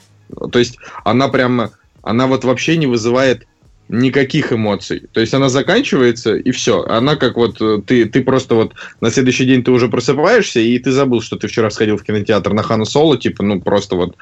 [0.52, 1.72] То есть она прямо,
[2.04, 3.48] она вот вообще не вызывает
[3.90, 5.08] никаких эмоций.
[5.12, 6.84] То есть она заканчивается, и все.
[6.84, 10.78] Она как вот, э, ты, ты просто вот на следующий день ты уже просыпаешься, и
[10.78, 14.16] ты забыл, что ты вчера сходил в кинотеатр на Хану Соло, типа, ну просто вот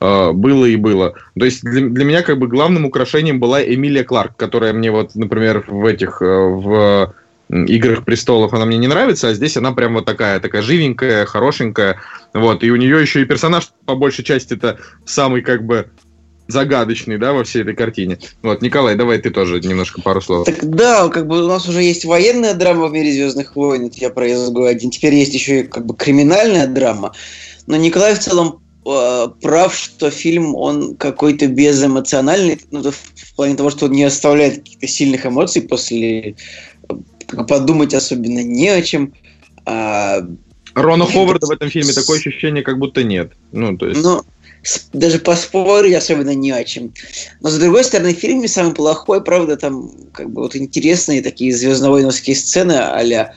[0.00, 1.14] э, было и было.
[1.38, 5.14] То есть для, для меня как бы главным украшением была Эмилия Кларк, которая мне вот,
[5.14, 7.14] например, в этих, э, в
[7.50, 12.00] Играх престолов она мне не нравится, а здесь она прям вот такая, такая живенькая, хорошенькая.
[12.32, 15.90] Вот, и у нее еще и персонаж, по большей части, это самый как бы
[16.48, 18.18] загадочный, да, во всей этой картине.
[18.42, 20.46] Вот, Николай, давай ты тоже немножко пару слов.
[20.46, 23.96] Так да, как бы у нас уже есть военная драма в мире Звездных войн, это
[23.98, 24.90] я про СГУ-1.
[24.90, 27.14] Теперь есть еще и как бы криминальная драма.
[27.66, 33.70] Но Николай в целом э, прав, что фильм, он какой-то безэмоциональный, ну, в плане того,
[33.70, 36.36] что он не оставляет каких-то сильных эмоций после...
[37.26, 39.12] как подумать особенно не о чем.
[39.66, 40.26] А,
[40.74, 43.32] Рона Ховарда в этом фильме такое ощущение, как будто нет.
[43.52, 44.02] Ну, то есть...
[44.62, 46.94] С- даже поспорить особенно не о чем.
[47.42, 51.54] Но, с другой стороны, в фильме самый плохой, правда, там как бы вот интересные такие
[51.54, 53.34] звездновойновские сцены а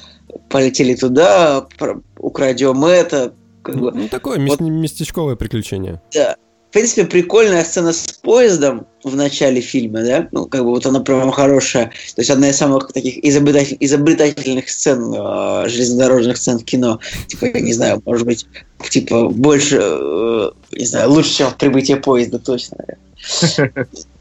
[0.49, 3.33] полетели туда, про- украдем это.
[3.61, 6.01] Как бы, Ну, такое Вот- мес- местечковое приключение.
[6.13, 6.38] да.
[6.78, 11.32] Принципе, прикольная сцена с поездом в начале фильма, да, ну, как бы вот она прям
[11.32, 16.99] хорошая, то есть одна из самых таких изобретатель- изобретательных сцен, э, железнодорожных сцен в кино,
[17.25, 18.45] типа, не знаю, может быть,
[18.91, 22.78] типа, больше, э, не знаю, лучше, чем прибытие поезда, точно.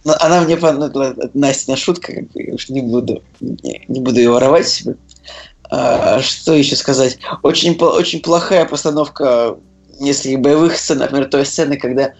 [0.04, 4.30] Но она мне понравилась, Настина шутка, как бы, уж не буду, не, не буду ее
[4.30, 4.94] воровать себе.
[5.68, 7.18] А, что еще сказать?
[7.42, 9.58] Очень, очень плохая постановка
[10.00, 12.14] нескольких боевых сцен, например, той сцены, когда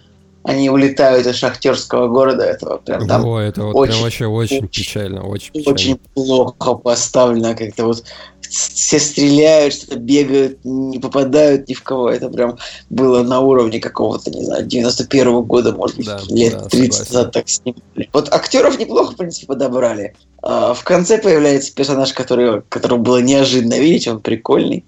[0.47, 4.57] они улетают из шахтерского города, этого прям там О, это вот очень- прям вообще очень
[4.59, 5.74] очень- печально, очень печально.
[5.74, 8.05] очень плохо поставлено, как-то вот
[8.49, 12.11] все стреляют, что-то бегают, не попадают ни в кого.
[12.11, 12.59] Это прям
[12.90, 17.14] было на уровне какого-то, не знаю, 91 года, может быть, Да, лет да, 30 согласен.
[17.14, 18.09] назад так снимали.
[18.12, 20.14] Вот актеров неплохо, в принципе, подобрали.
[20.42, 24.84] А в конце появляется персонаж, который, которого было неожиданно видеть, он прикольный.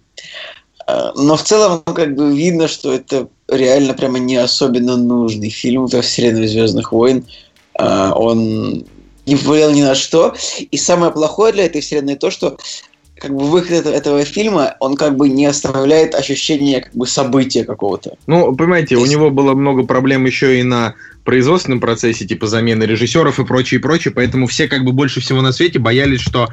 [1.16, 6.00] Но в целом, как бы видно, что это реально прямо не особенно нужный фильм во
[6.00, 7.26] вселенной Звездных войн.
[7.74, 8.84] А, Он
[9.26, 10.34] не повлиял ни на что.
[10.70, 12.56] И самое плохое для этой вселенной то, что
[13.18, 17.64] как бы выход этого, этого фильма, он как бы не оставляет ощущения как бы события
[17.64, 18.16] какого-то.
[18.26, 23.38] Ну, понимаете, у него было много проблем еще и на производственном процессе, типа замены режиссеров
[23.40, 26.48] и прочее, и прочее, поэтому все как бы больше всего на свете боялись, что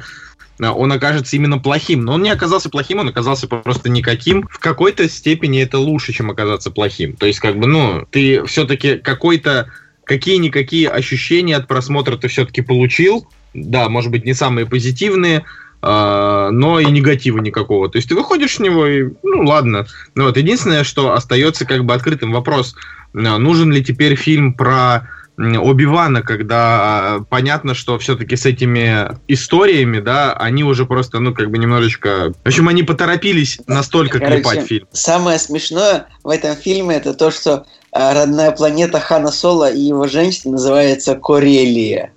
[0.58, 2.04] он окажется именно плохим.
[2.04, 4.48] Но он не оказался плохим, он оказался просто никаким.
[4.50, 7.14] В какой-то степени это лучше, чем оказаться плохим.
[7.14, 9.70] То есть, как бы, ну, ты все-таки какой-то
[10.04, 13.28] какие-никакие ощущения от просмотра ты все-таки получил.
[13.54, 15.44] Да, может быть, не самые позитивные,
[15.82, 17.88] а, но и негатива никакого.
[17.88, 19.86] То есть ты выходишь с него и, ну, ладно.
[20.14, 22.76] Ну, вот единственное, что остается как бы открытым вопрос,
[23.14, 25.08] а, нужен ли теперь фильм про
[25.38, 31.50] Оби-Вана, когда а, понятно, что все-таки с этими историями, да, они уже просто, ну, как
[31.50, 32.32] бы немножечко...
[32.42, 34.88] В общем, они поторопились настолько Короче, клепать фильм.
[34.92, 40.06] Самое смешное в этом фильме это то, что а, родная планета Хана Соло и его
[40.06, 42.12] женщины называется Корелия.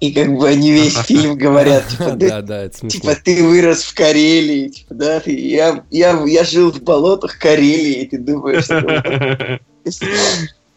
[0.00, 3.00] И как бы они весь фильм говорят, типа, да, Да, да, это смешно.
[3.00, 8.02] типа ты вырос в Карелии, типа, да, ты- я, я, я жил в болотах Карелии,
[8.02, 9.60] и ты думаешь, что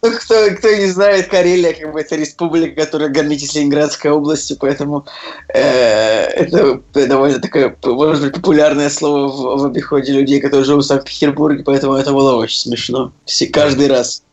[0.09, 4.57] Ну, кто, кто не знает, Карелия, как бы, это республика, которая граничит с Ленинградской областью,
[4.59, 5.05] поэтому
[5.53, 10.87] э, это довольно такое, может быть, популярное слово в, в обиходе людей, которые живут в
[10.87, 13.11] Санкт-Петербурге, поэтому это было очень смешно.
[13.25, 14.23] Все, каждый раз.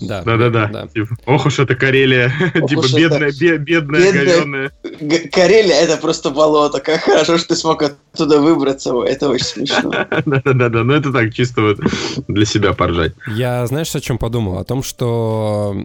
[0.00, 0.22] Да.
[0.22, 0.66] Да-да-да.
[0.72, 0.86] Да.
[0.88, 2.32] Типа, Ох уж это Карелия.
[2.60, 4.24] Ох Типа бедная, бе- бедная, бедная.
[4.24, 4.72] говёная.
[5.00, 6.80] Г- Карелия это просто болото.
[6.80, 7.82] Как хорошо, что ты смог
[8.14, 8.94] оттуда выбраться.
[9.02, 9.90] Это очень смешно.
[10.26, 11.80] Да-да-да, ну это так, чисто вот
[12.28, 13.12] для себя поржать.
[13.26, 14.58] Я, знаешь, о чем подумал?
[14.58, 15.76] О том, что,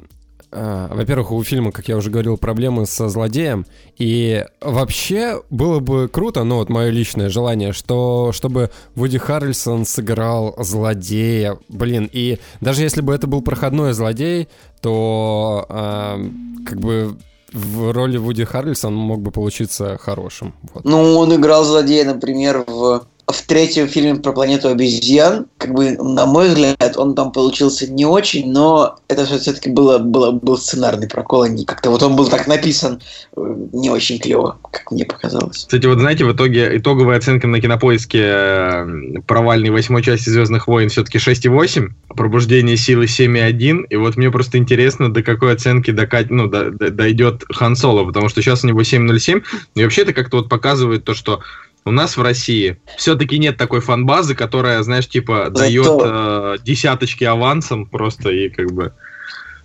[0.52, 3.66] э, во-первых, у фильма, как я уже говорил, проблемы со злодеем.
[3.98, 10.56] И вообще было бы круто, ну вот мое личное желание, что чтобы Вуди Харрельсон сыграл
[10.60, 11.58] злодея.
[11.68, 14.48] Блин, и даже если бы это был проходной злодей,
[14.82, 16.30] то э,
[16.66, 17.18] как бы
[17.54, 20.54] в роли Вуди Харрельсон мог бы получиться хорошим.
[20.74, 20.86] Вот.
[20.86, 25.46] Ну, он играл злодея, например, в, в третьем фильме про планету обезьян.
[25.58, 30.32] Как бы, на мой взгляд, он там получился не очень, но это все-таки было, было,
[30.32, 33.02] был сценарный прокол, а не как-то вот он был так написан
[33.36, 35.58] э, не очень клево, как мне показалось.
[35.58, 38.88] Кстати, вот знаете, в итоге итоговая оценка на кинопоиске э,
[39.28, 43.86] провальной восьмой части Звездных войн все-таки 6,8, пробуждение силы 7,1.
[43.90, 46.30] И вот мне просто интересно, до какой оценки докат...
[46.30, 49.44] ну, до- до- дойдет Хан Соло, потому что сейчас у него 7,07.
[49.76, 51.42] И вообще это как-то вот показывает то, что
[51.86, 57.86] у нас в России все-таки нет такой фан-базы, которая, знаешь, типа дает э, десяточки авансом
[57.86, 58.94] просто и как бы...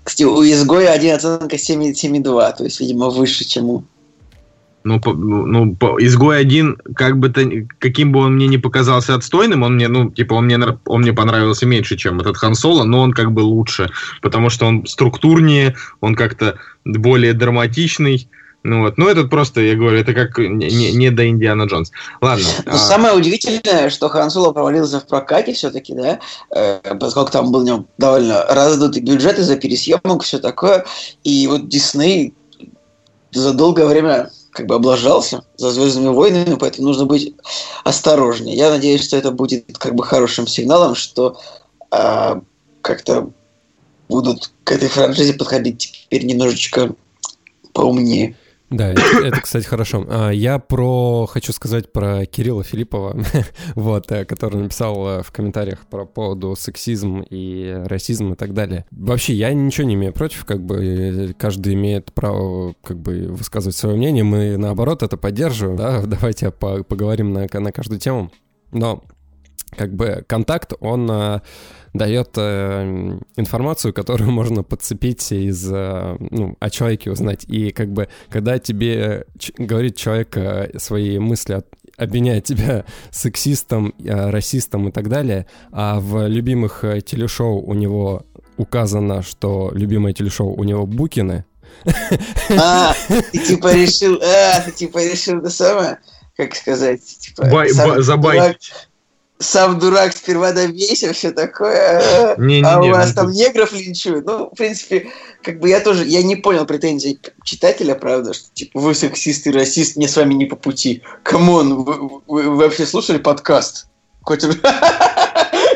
[0.03, 3.85] Кстати, у изгоя один оценка 7 7,2, то есть, видимо, выше, чем у...
[4.85, 7.43] Ну, по- ну, ну, по- изгой один, как бы то,
[7.79, 11.15] каким бы он мне не показался отстойным, он мне, ну, типа, он мне, он мне
[11.15, 13.91] понравился меньше, чем этот Хан Соло, но он как бы лучше,
[14.21, 18.29] потому что он структурнее, он как-то более драматичный.
[18.65, 21.93] Ну вот, ну этот просто, я говорю, это как не, не- до Индиана Джонс.
[22.23, 22.47] Ладно.
[22.65, 26.19] Но а, самое удивительное, что Хан Соло провалился в прокате все-таки, да,
[26.51, 30.87] э, поскольку там был у него довольно раздутый бюджет из-за пересъемок, все такое,
[31.25, 32.33] и вот Дисней
[33.33, 37.35] за долгое время как бы облажался за Звездными войнами, поэтому нужно быть
[37.83, 38.57] осторожнее.
[38.57, 41.39] Я надеюсь, что это будет как бы хорошим сигналом, что
[41.91, 42.41] а,
[42.81, 43.31] как-то
[44.09, 46.95] будут к этой франшизе подходить теперь немножечко
[47.73, 48.37] поумнее.
[48.77, 48.91] Да,
[49.25, 50.05] это, кстати, хорошо.
[50.09, 53.17] А, Я про хочу сказать про Кирилла Филиппова,
[53.75, 58.85] вот, э, который написал э, в комментариях про поводу сексизм и расизм и так далее.
[58.91, 63.97] Вообще, я ничего не имею против, как бы каждый имеет право как бы высказывать свое
[63.97, 64.25] мнение.
[64.25, 66.03] Мы наоборот это поддерживаем, да.
[66.07, 68.33] Давайте по- поговорим на, на каждую тему.
[68.73, 69.05] Но
[69.77, 71.41] как бы контакт, он э,
[71.95, 77.45] дает э, информацию, которую можно подцепить из, э, ну, о человеке узнать.
[77.45, 81.67] И как бы, когда тебе ч- говорит человек э, свои мысли, от-
[81.97, 88.27] обвиняет тебя сексистом, э, расистом и так далее, а в любимых э, телешоу у него
[88.57, 91.45] указано, что любимое телешоу у него Букины,
[92.59, 92.95] А,
[93.33, 95.99] ты типа решил, а, ты типа решил это самое,
[96.37, 98.73] как сказать, типа, бай- сам ба- дурак, забайтить.
[99.39, 104.25] Сам дурак сперва добейся, все такое, а, Не-не-не, а у ну вас там негров линчуют.
[104.27, 105.11] Ну, в принципе,
[105.43, 109.51] как бы я тоже, я не понял претензий читателя, правда, что типа вы сексист и
[109.51, 111.03] расист, мне с вами не по пути.
[111.23, 111.95] Come on, вы,
[112.27, 113.89] вы- вы вообще слушали подкаст?
[114.23, 114.45] Хоть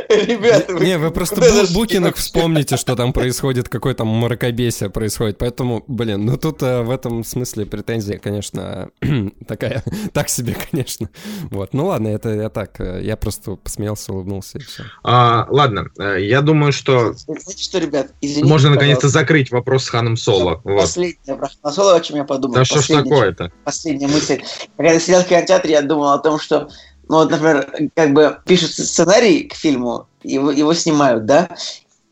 [0.26, 2.12] Ребята, Не, вы просто Бу- вообще?
[2.14, 5.38] вспомните, что там происходит, какое там мракобесие происходит.
[5.38, 8.90] Поэтому, блин, ну тут э, в этом смысле претензия, конечно,
[9.46, 9.82] такая,
[10.12, 11.11] так себе, конечно.
[11.50, 14.84] Вот, ну ладно, это я так, э, я просто посмеялся, улыбнулся и все.
[15.04, 19.18] А, ладно, э, я думаю, что Знаете что, ребят, извините, можно наконец-то пожалуйста.
[19.20, 20.61] закрыть вопрос с Ханом Соло.
[20.64, 20.80] Вот.
[20.80, 22.54] Последнее про Хана Соло, о чем я подумал.
[22.56, 23.52] Да что ж такое-то?
[23.64, 24.40] последняя мысль.
[24.76, 26.68] Когда я сидел в кинотеатре, я думал о том, что,
[27.09, 31.48] ну вот, например, как бы пишут сценарий к фильму, его, его снимают, да,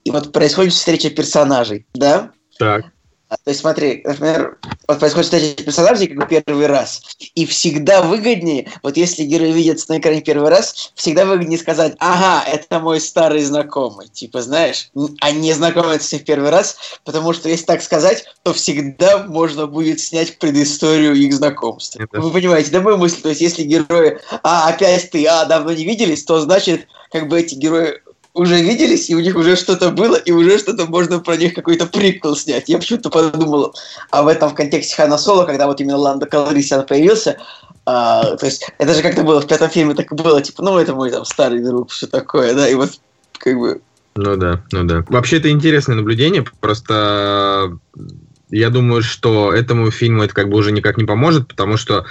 [0.05, 2.87] и вот происходит встреча персонажей, да, Так.
[3.29, 7.03] А, То есть смотри, например, вот происходит встреча персонажей как бы первый раз.
[7.35, 12.45] И всегда выгоднее, вот если герой видится на экране первый раз, всегда выгоднее сказать, ага,
[12.49, 14.09] это мой старый знакомый.
[14.09, 18.25] Типа, знаешь, а не знакомиться с ним в первый раз, потому что если так сказать,
[18.45, 22.03] то всегда можно будет снять предысторию их знакомства.
[22.03, 23.21] Это- Вы понимаете, да, мою мысль?
[23.21, 27.41] То есть если герои, а, опять ты, а, давно не виделись, то значит, как бы
[27.41, 28.01] эти герои
[28.37, 31.87] уже виделись, и у них уже что-то было, и уже что-то можно про них какой-то
[31.87, 32.69] приквел снять.
[32.69, 33.75] Я почему-то подумал
[34.11, 37.39] об этом в контексте Хана Соло, когда вот именно Ландо Калрисиан появился.
[37.87, 40.95] А, то есть это же как-то было в пятом фильме, так было, типа, ну это
[40.95, 42.91] мой там старый друг, все такое, да, и вот
[43.39, 43.81] как бы
[44.17, 45.05] Ну да, ну да.
[45.09, 48.03] Вообще это интересное наблюдение, просто э,
[48.51, 52.05] я думаю, что этому фильму это как бы уже никак не поможет, потому что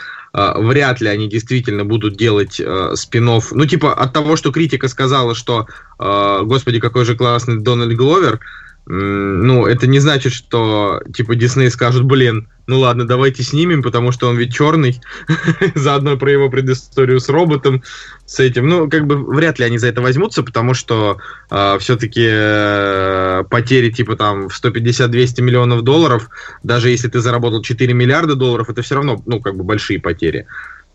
[0.58, 5.34] вряд ли они действительно будут делать э, спин Ну, типа, от того, что критика сказала,
[5.34, 5.68] что
[5.98, 8.40] э, господи, какой же классный Дональд Гловер,
[8.88, 14.28] ну, это не значит, что, типа, Дисней скажут, блин, ну ладно, давайте снимем, потому что
[14.30, 15.02] он ведь черный,
[15.76, 17.84] заодно про его предысторию с роботом,
[18.26, 18.68] с этим.
[18.68, 21.18] Ну, как бы вряд ли они за это возьмутся, потому что
[21.80, 22.28] все-таки
[23.50, 26.30] потери типа там в 150-200 миллионов долларов,
[26.64, 30.46] даже если ты заработал 4 миллиарда долларов, это все равно, ну, как бы большие потери.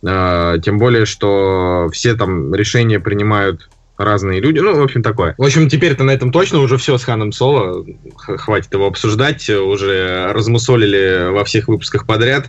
[0.04, 3.68] А, Тем более, что все там решения принимают
[4.04, 4.58] разные люди.
[4.58, 5.34] Ну, в общем, такое.
[5.38, 7.84] В общем, теперь-то на этом точно уже все с Ханом Соло.
[8.16, 9.48] Х- Хватит его обсуждать.
[9.48, 12.48] Уже размусолили во всех выпусках подряд.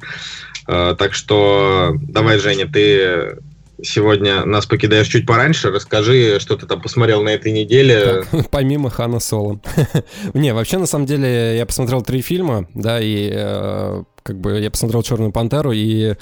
[0.68, 3.38] А, Так что давай, Женя, ты
[3.84, 5.72] сегодня нас покидаешь чуть пораньше.
[5.72, 8.24] Расскажи, что ты там посмотрел на этой неделе.
[8.52, 9.60] Помимо Хана Соло.
[10.34, 14.70] Не, вообще, на самом деле, я посмотрел три фильма, да, и э, как бы я
[14.70, 16.14] посмотрел «Черную пантеру», и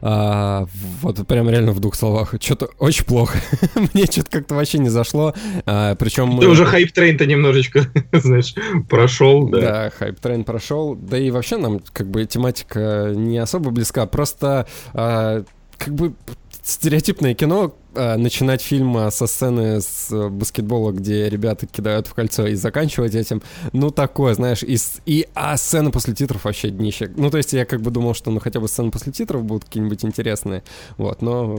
[0.00, 0.66] а,
[1.02, 2.34] вот прям реально в двух словах.
[2.40, 3.38] Что-то очень плохо.
[3.94, 5.34] Мне что-то как-то вообще не зашло.
[5.66, 6.38] А, причем...
[6.38, 8.54] Ты уже hype train -то немножечко, знаешь,
[8.88, 9.60] прошел, да.
[9.60, 10.94] Да, hype train прошел.
[10.94, 14.06] Да и вообще нам как бы тематика не особо близка.
[14.06, 15.44] Просто а,
[15.76, 16.14] как бы
[16.62, 17.74] стереотипное кино,
[18.16, 23.14] начинать фильм а, со сцены с э, баскетбола, где ребята кидают в кольцо, и заканчивать
[23.14, 23.42] этим,
[23.72, 24.76] ну, такое, знаешь, и,
[25.06, 27.10] и а сцена после титров вообще днище.
[27.16, 29.64] Ну, то есть я как бы думал, что ну хотя бы сцены после титров будут
[29.64, 30.62] какие-нибудь интересные,
[30.96, 31.58] вот, но...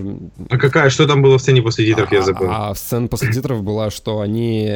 [0.50, 2.48] А какая, что там было в сцене после титров, я а- забыл.
[2.50, 4.70] А, сцена после титров была, что они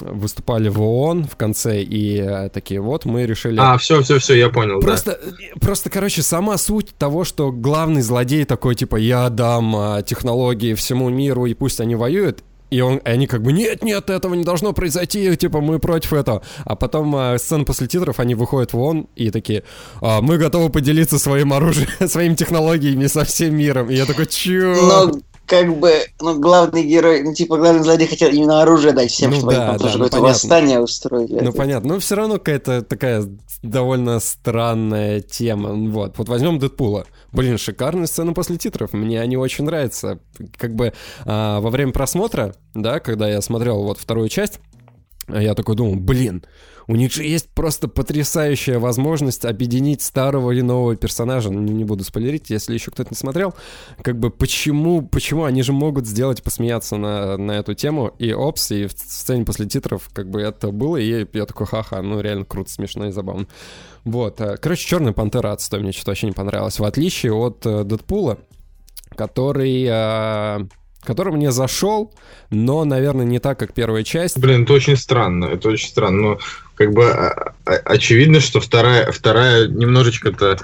[0.00, 3.58] выступали в ООН в конце, и э, такие, вот, мы решили...
[3.60, 4.86] А, все, все, все, я понял, да.
[4.86, 5.18] Просто,
[5.60, 11.08] просто, короче, сама суть того, что главный злодей такой, типа, я дам а, технологии всему
[11.08, 14.44] миру, и пусть они воюют, и, он, и они как бы, нет, нет, этого не
[14.44, 16.42] должно произойти, типа, мы против этого.
[16.64, 19.64] А потом а, сцена после титров, они выходят в ООН и такие,
[20.00, 23.90] «А, мы готовы поделиться своим оружием, своими технологиями со всем миром.
[23.90, 24.74] И я такой, чё?
[24.74, 25.12] Но
[25.46, 29.36] как бы, ну, главный герой, ну, типа, главный злодей хотел именно оружие дать всем, Ну
[29.36, 31.40] чтобы да, они да, ну, восстание устроили.
[31.40, 31.94] Ну, Это- понятно.
[31.94, 33.24] Но все равно какая-то такая
[33.62, 35.72] довольно странная тема.
[35.90, 36.16] Вот.
[36.18, 37.06] Вот возьмем Дэдпула.
[37.32, 38.92] Блин, шикарная сцена после титров.
[38.92, 40.18] Мне они очень нравятся.
[40.56, 40.92] Как бы
[41.24, 44.58] а, во время просмотра, да, когда я смотрел вот вторую часть,
[45.28, 46.44] я такой думал, блин,
[46.92, 51.50] у них же есть просто потрясающая возможность объединить старого и нового персонажа.
[51.50, 53.54] Ну, не, буду спойлерить, если еще кто-то не смотрел.
[54.02, 58.12] Как бы почему, почему они же могут сделать посмеяться на, на эту тему.
[58.18, 62.02] И опс, и в сцене после титров как бы это было, и я такой, ха-ха,
[62.02, 63.46] ну реально круто, смешно и забавно.
[64.04, 64.42] Вот.
[64.42, 66.78] э, Короче, Черная пантера отстой, мне что-то вообще не понравилось.
[66.78, 68.36] В отличие от э, Дэдпула,
[69.16, 70.68] который...
[71.02, 72.12] э, который мне зашел,
[72.50, 74.38] но, наверное, не так, как первая часть.
[74.38, 76.22] Блин, это очень странно, это очень странно.
[76.22, 76.38] Ну,
[76.74, 80.58] как бы а, а, очевидно, что вторая, вторая немножечко-то...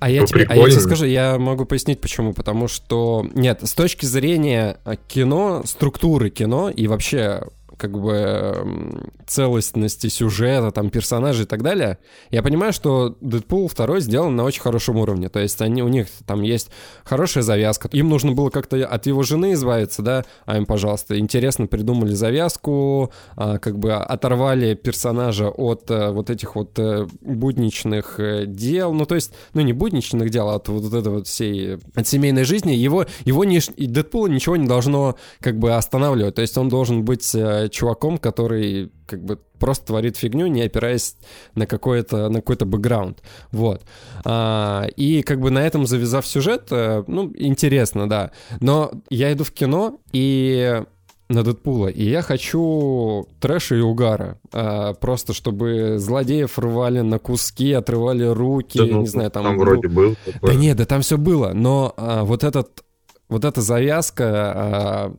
[0.00, 2.34] А я, тебе, а я тебе скажу, я могу пояснить почему.
[2.34, 7.42] Потому что, нет, с точки зрения а, кино, структуры кино и вообще
[7.76, 11.98] как бы целостности сюжета, там, персонажей и так далее,
[12.30, 15.28] я понимаю, что Дэдпул 2 сделан на очень хорошем уровне.
[15.28, 16.70] То есть они, у них там есть
[17.04, 17.88] хорошая завязка.
[17.92, 23.12] Им нужно было как-то от его жены избавиться, да, а им, пожалуйста, интересно придумали завязку,
[23.36, 29.06] а, как бы оторвали персонажа от а, вот этих вот а, будничных а, дел, ну,
[29.06, 32.72] то есть, ну, не будничных дел, а от вот этого вот всей, от семейной жизни.
[32.72, 36.34] Его, его не, Дэдпула ничего не должно как бы останавливать.
[36.34, 37.34] То есть он должен быть
[37.64, 41.16] а, чуваком, который как бы просто творит фигню, не опираясь
[41.54, 43.22] на какой-то на какой-то бэкграунд.
[43.50, 43.82] Вот.
[44.24, 48.30] А, и как бы на этом завязав сюжет, э, ну, интересно, да.
[48.60, 50.82] Но я иду в кино и
[51.28, 54.38] на Дэдпула, и я хочу трэша и угара.
[54.52, 59.44] А, просто чтобы злодеев рвали на куски, отрывали руки, да, ну, не знаю, там...
[59.44, 60.16] Там вроде был.
[60.24, 60.50] Такой.
[60.50, 62.84] Да нет, да там все было, но а, вот этот
[63.28, 65.16] вот эта завязка, а,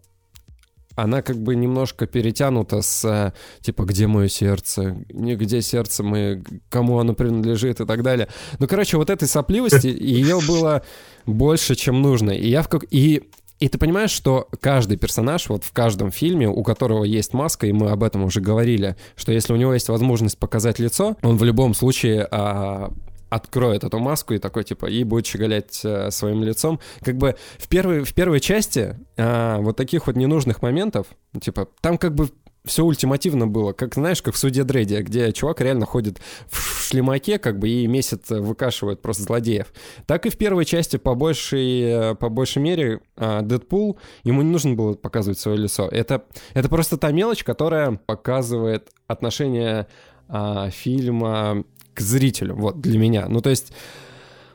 [0.96, 7.00] она как бы немножко перетянута с э, типа где мое сердце, где сердце мы, кому
[7.00, 8.28] оно принадлежит и так далее.
[8.60, 10.84] Ну, короче, вот этой сопливости ее было
[11.26, 12.32] больше, чем нужно.
[12.32, 12.86] И я в как...
[12.92, 13.24] И
[13.60, 17.72] и ты понимаешь, что каждый персонаж, вот в каждом фильме, у которого есть маска, и
[17.72, 21.44] мы об этом уже говорили, что если у него есть возможность показать лицо, он в
[21.46, 22.92] любом случае а,
[23.30, 26.80] откроет эту маску и такой, типа, и будет щеголять э, своим лицом.
[27.02, 31.08] Как бы в первой, в первой части э, вот таких вот ненужных моментов,
[31.40, 32.30] типа, там как бы
[32.66, 36.20] все ультимативно было, как, знаешь, как в суде Дредди, где чувак реально ходит
[36.50, 39.68] в шлемаке, как бы, и месяц выкашивает просто злодеев.
[40.08, 44.52] Так и в первой части, по большей, э, по большей мере, э, Дэдпул, ему не
[44.52, 45.88] нужно было показывать свое лицо.
[45.88, 46.24] Это,
[46.54, 49.88] это просто та мелочь, которая показывает отношение
[50.28, 51.64] а, фильма
[51.96, 53.26] к зрителю, вот, для меня.
[53.28, 53.72] Ну, то есть...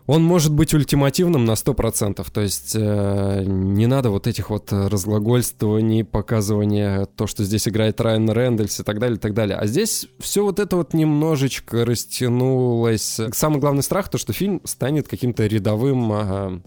[0.07, 6.03] Он может быть ультимативным на 100%, то есть э, не надо вот этих вот разглагольствований,
[6.03, 9.57] показывания, то, что здесь играет Райан Рэндальс и так далее, и так далее.
[9.57, 13.21] А здесь все вот это вот немножечко растянулось.
[13.33, 16.61] Самый главный страх то, что фильм станет каким-то рядовым, э,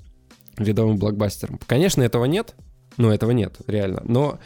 [0.56, 1.60] рядовым блокбастером.
[1.68, 2.56] Конечно, этого нет,
[2.96, 4.40] ну, этого нет, реально, но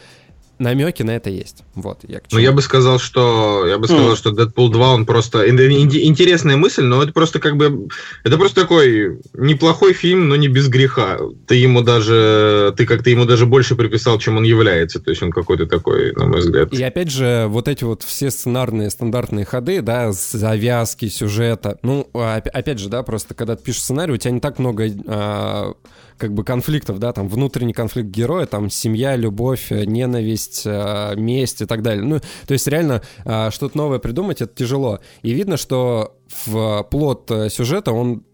[0.58, 1.64] намеки на это есть.
[1.74, 4.16] Вот, я Ну, я бы сказал, что я бы сказал, mm.
[4.16, 7.88] что Deadpool 2, он просто интересная мысль, но это просто как бы
[8.24, 11.18] это просто такой неплохой фильм, но не без греха.
[11.46, 15.00] Ты ему даже ты как-то ему даже больше приписал, чем он является.
[15.00, 16.72] То есть он какой-то такой, на мой взгляд.
[16.72, 21.78] И опять же, вот эти вот все сценарные стандартные ходы, да, завязки сюжета.
[21.82, 25.74] Ну, опять же, да, просто когда ты пишешь сценарий, у тебя не так много а,
[26.18, 31.62] как бы конфликтов, да, там внутренний конфликт героя, там семья, любовь, э, ненависть, э, месть
[31.62, 32.04] и так далее.
[32.04, 34.98] Ну, то есть реально э, что-то новое придумать это тяжело.
[35.22, 38.24] И видно, что в плод сюжета он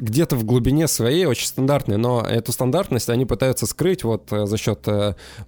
[0.00, 4.88] где-то в глубине своей очень стандартный, но эту стандартность они пытаются скрыть вот за счет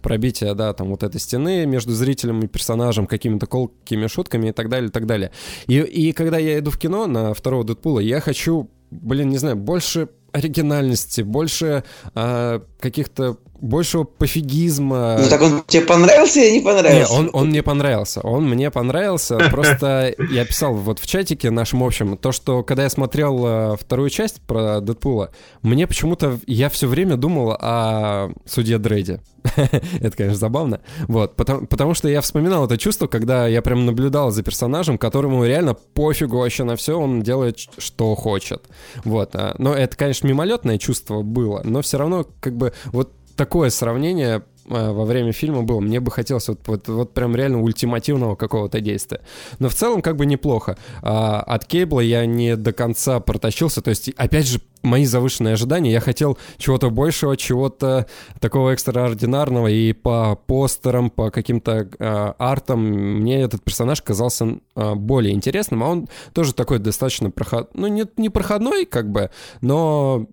[0.03, 4.68] пробития, да, там вот этой стены между зрителем и персонажем, какими-то колкими шутками и так
[4.68, 5.32] далее, и так далее.
[5.66, 9.57] И, и когда я иду в кино на второго Дэдпула, я хочу, блин, не знаю,
[9.57, 11.82] больше оригинальности, больше
[12.14, 15.17] а, каких-то большего пофигизма.
[15.19, 17.13] Ну так он тебе понравился или не понравился?
[17.13, 18.21] Не, он, он мне понравился.
[18.21, 19.39] Он мне понравился.
[19.51, 24.11] Просто я писал вот в чатике нашем общем, то, что когда я смотрел э, вторую
[24.11, 25.31] часть про Дэдпула,
[25.63, 29.21] мне почему-то я все время думал о судье Дрейде.
[30.01, 30.81] это, конечно, забавно.
[31.09, 35.45] Вот, потому, потому что я вспоминал это чувство, когда я прям наблюдал за персонажем, которому
[35.45, 38.65] реально пофигу вообще на все, он делает, что хочет.
[39.05, 39.35] Вот.
[39.35, 44.43] А, но это, конечно, мимолетное чувство было, но все равно, как бы, вот такое сравнение
[44.68, 45.80] а, во время фильма было.
[45.80, 49.20] Мне бы хотелось вот, вот, вот прям реально ультимативного какого-то действия.
[49.59, 50.76] Но в целом как бы неплохо.
[51.03, 53.82] А, от Кейбла я не до конца протащился.
[53.82, 55.93] То есть, опять же, мои завышенные ожидания.
[55.93, 58.07] Я хотел чего-то большего, чего-то
[58.41, 59.68] такого экстраординарного.
[59.68, 65.82] И по постерам, по каким-то а, артам мне этот персонаж казался а, более интересным.
[65.82, 67.70] А он тоже такой достаточно проход...
[67.74, 69.30] Ну, не, не проходной, как бы,
[69.61, 70.26] но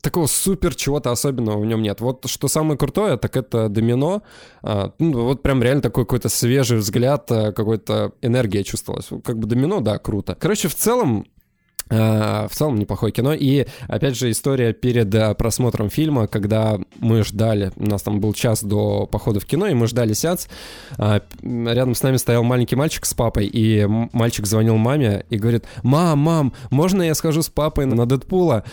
[0.00, 2.00] такого супер чего-то особенного в нем нет.
[2.00, 4.22] Вот что самое крутое, так это домино.
[4.62, 9.08] А, ну, вот прям реально такой какой-то свежий взгляд, а, какой-то энергия чувствовалась.
[9.22, 10.36] Как бы домино, да, круто.
[10.38, 11.26] Короче, в целом,
[11.88, 13.34] в целом неплохое кино.
[13.34, 18.32] И, опять же, история перед э, просмотром фильма, когда мы ждали, у нас там был
[18.32, 20.48] час до похода в кино, и мы ждали сеанс.
[20.98, 25.64] Э, рядом с нами стоял маленький мальчик с папой, и мальчик звонил маме и говорит,
[25.82, 28.64] «Мам, мам, можно я схожу с папой на Дэдпула?»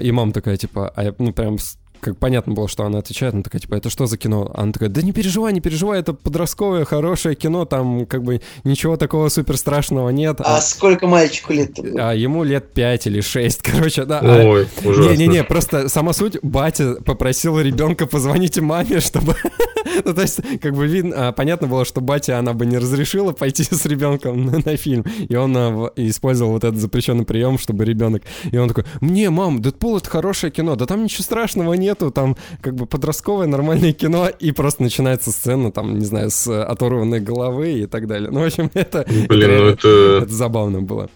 [0.00, 1.58] И мама такая, типа, а ну прям
[2.02, 4.50] как понятно было, что она отвечает, она такая, типа, это что за кино?
[4.54, 8.96] Она такая, да не переживай, не переживай, это подростковое, хорошее кино, там как бы ничего
[8.96, 10.40] такого супер страшного нет.
[10.40, 11.78] А, а сколько мальчику лет?
[11.96, 14.20] А ему лет 5 или 6, короче, да.
[14.20, 14.88] Ой, а...
[14.88, 15.12] ужасно.
[15.12, 19.36] Не-не-не, просто сама суть, батя попросил ребенка позвоните маме, чтобы,
[20.04, 23.32] Ну, то есть, как бы видно, а, понятно было, что батя, она бы не разрешила
[23.32, 27.84] пойти с ребенком на, на фильм, и он а, использовал вот этот запрещенный прием, чтобы
[27.84, 28.22] ребенок...
[28.50, 32.36] И он такой, мне, мам, Дэдпул— это хорошее кино, да там ничего страшного нету, там
[32.60, 37.72] как бы подростковое нормальное кино, и просто начинается сцена, там, не знаю, с оторванной головы
[37.72, 38.30] и так далее.
[38.30, 39.04] Ну, в общем, это...
[39.28, 39.88] Блин, это, ну это...
[40.24, 41.08] это забавно было.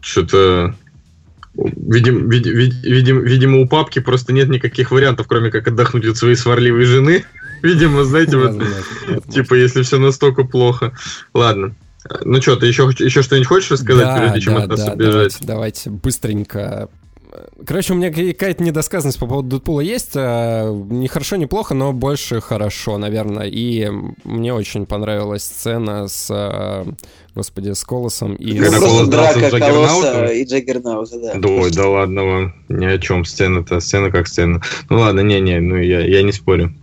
[0.00, 0.74] Что-то
[1.56, 6.36] Видим, видим, видим, видимо, у папки просто нет никаких вариантов, кроме как отдохнуть от своей
[6.36, 7.24] сварливой жены.
[7.66, 8.62] Видимо, знаете, вот,
[9.32, 10.92] типа, если все настолько плохо.
[11.34, 11.74] Ладно.
[12.24, 14.92] Ну что, ты еще, еще что-нибудь хочешь рассказать, да, прежде чем да, от нас да,
[14.92, 15.38] убежать?
[15.40, 16.88] Давайте, давайте быстренько
[17.66, 20.12] Короче, у меня какая-то недосказанность по поводу Дэдпула есть.
[20.14, 23.46] А, не хорошо, не плохо, но больше хорошо, наверное.
[23.46, 23.88] И
[24.24, 26.86] мне очень понравилась сцена с, а,
[27.34, 28.58] господи, с Колосом и...
[28.58, 31.34] Когда Колос драка Колоса и Джаггернаута, да.
[31.34, 33.24] Да, ой, да ладно вам, ни о чем.
[33.24, 34.62] Сцена-то, сцена как сцена.
[34.88, 36.74] Ну ладно, не-не, ну я, я не спорю.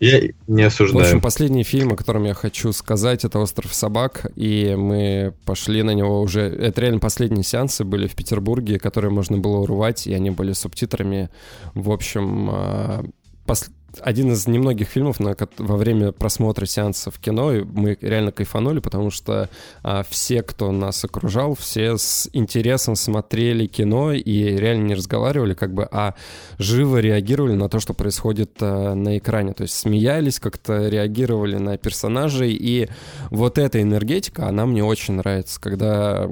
[0.00, 1.04] Я не осуждаю.
[1.04, 5.82] В общем, последний фильм, о котором я хочу сказать, это «Остров собак», и мы пошли
[5.82, 6.42] на него уже...
[6.42, 11.30] Это реально последние сеансы были в Петербурге, которые можно было урвать, и они были субтитрами.
[11.74, 13.04] В общем, а,
[13.44, 13.70] пос
[14.00, 19.10] один из немногих фильмов, на, во время просмотра сеанса в кино мы реально кайфанули, потому
[19.10, 19.48] что
[19.82, 25.72] а, все, кто нас окружал, все с интересом смотрели кино и реально не разговаривали, как
[25.72, 26.14] бы, а
[26.58, 29.54] живо реагировали на то, что происходит а, на экране.
[29.54, 32.88] То есть смеялись, как-то реагировали на персонажей, и
[33.30, 36.28] вот эта энергетика, она мне очень нравится, когда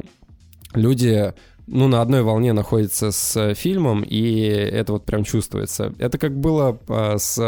[0.74, 1.32] люди
[1.66, 5.92] ну, на одной волне находится с э, фильмом, и это вот прям чувствуется.
[5.98, 7.38] Это как было а, с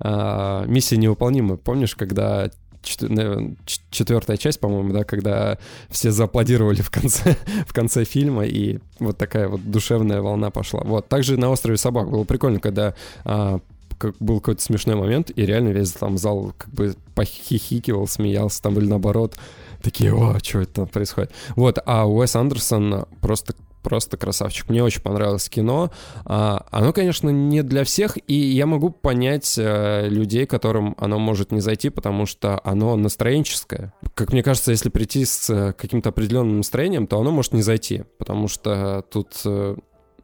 [0.00, 1.56] а, «Миссией невыполнима».
[1.56, 2.50] Помнишь, когда
[2.82, 5.58] четвертая часть, по-моему, да, когда
[5.90, 7.36] все зааплодировали в конце,
[7.66, 10.80] в конце фильма, и вот такая вот душевная волна пошла.
[10.82, 11.08] Вот.
[11.08, 13.60] Также на «Острове собак» было прикольно, когда а,
[13.98, 18.78] как был какой-то смешной момент, и реально весь там зал как бы похихикивал, смеялся, там
[18.78, 19.36] или наоборот
[19.82, 21.32] такие, о, что это происходит.
[21.56, 24.68] Вот, а Уэс Андерсон просто просто красавчик.
[24.68, 25.90] Мне очень понравилось кино.
[26.24, 31.52] А, оно, конечно, не для всех, и я могу понять а, людей, которым оно может
[31.52, 33.92] не зайти, потому что оно настроенческое.
[34.14, 38.04] Как мне кажется, если прийти с э, каким-то определенным настроением, то оно может не зайти,
[38.18, 39.76] потому что тут э,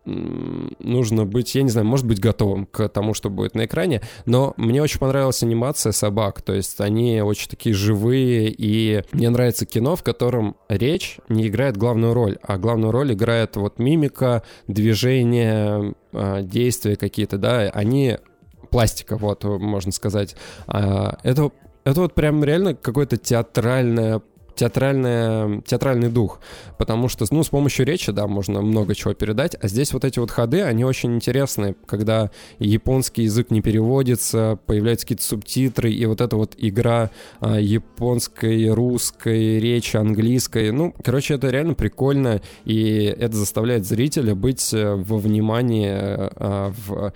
[0.06, 4.54] нужно быть, я не знаю, может быть готовым к тому, что будет на экране, но
[4.56, 9.96] мне очень понравилась анимация собак, то есть они очень такие живые, и мне нравится кино,
[9.96, 16.42] в котором речь не играет главную роль, а главную роль играет вот мимика, движение, а,
[16.42, 18.18] действия какие-то, да, они
[18.70, 20.36] пластика, вот, можно сказать.
[20.66, 21.50] А, это,
[21.84, 24.22] это вот прям реально какое-то театральное
[24.56, 26.40] театральная, театральный дух,
[26.78, 30.18] потому что, ну, с помощью речи, да, можно много чего передать, а здесь вот эти
[30.18, 36.20] вот ходы, они очень интересные, когда японский язык не переводится, появляются какие-то субтитры, и вот
[36.20, 43.36] эта вот игра а, японской, русской речи, английской, ну, короче, это реально прикольно, и это
[43.36, 47.12] заставляет зрителя быть э, во внимании, а, в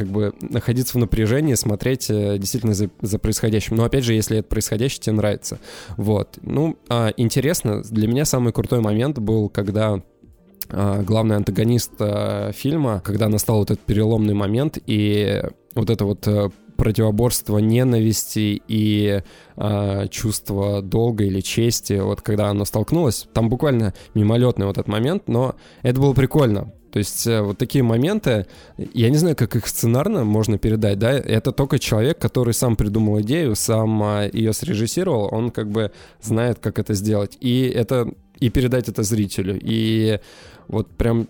[0.00, 3.76] как бы находиться в напряжении, смотреть э, действительно за, за происходящим.
[3.76, 5.58] Но опять же, если это происходящее тебе нравится.
[5.98, 6.38] Вот.
[6.40, 10.02] Ну, а, интересно, для меня самый крутой момент был, когда
[10.70, 15.42] а, главный антагонист а, фильма, когда настал вот этот переломный момент, и
[15.74, 16.50] вот это вот а,
[16.80, 19.22] противоборство ненависти и
[19.56, 25.28] э, чувства долга или чести, вот когда оно столкнулось, там буквально мимолетный вот этот момент,
[25.28, 28.46] но это было прикольно, то есть э, вот такие моменты,
[28.78, 33.20] я не знаю, как их сценарно можно передать, да, это только человек, который сам придумал
[33.20, 37.36] идею, сам а, ее срежиссировал, он как бы знает, как это сделать.
[37.40, 39.58] И это и передать это зрителю.
[39.62, 40.18] И
[40.66, 41.28] вот прям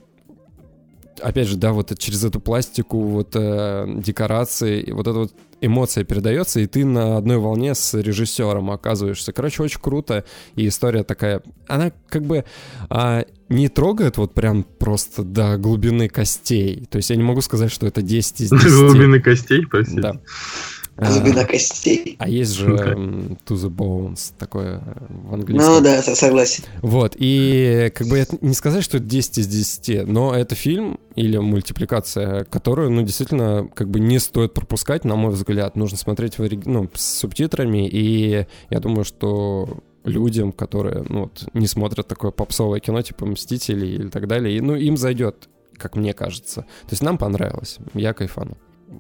[1.23, 6.61] опять же, да, вот через эту пластику, вот э, декорации, вот эта вот эмоция передается,
[6.61, 9.33] и ты на одной волне с режиссером оказываешься.
[9.33, 10.25] Короче, очень круто,
[10.57, 12.45] и история такая, она как бы
[12.89, 16.87] а, не трогает вот прям просто до глубины костей.
[16.91, 18.65] То есть я не могу сказать, что это 10 из 10.
[18.65, 20.01] До глубины костей, простите.
[20.01, 20.21] Да.
[21.01, 22.17] Глубина костей.
[22.19, 25.75] А есть же To the Bones, такое в английском.
[25.75, 26.65] Ну да, согласен.
[26.83, 30.99] Вот, и как бы это не сказать, что это 10 из 10, но это фильм
[31.17, 35.77] или мультипликация, которую, ну, действительно, как бы не стоит пропускать, на мой взгляд.
[35.77, 41.67] Нужно смотреть в, ну, с субтитрами, и я думаю, что людям, которые, ну, вот, не
[41.67, 46.15] смотрят такое попсовое кино, типа «Мстители» или так далее, и, ну, им зайдет, как мне
[46.15, 46.63] кажется.
[46.63, 48.57] То есть нам понравилось, я кайфанул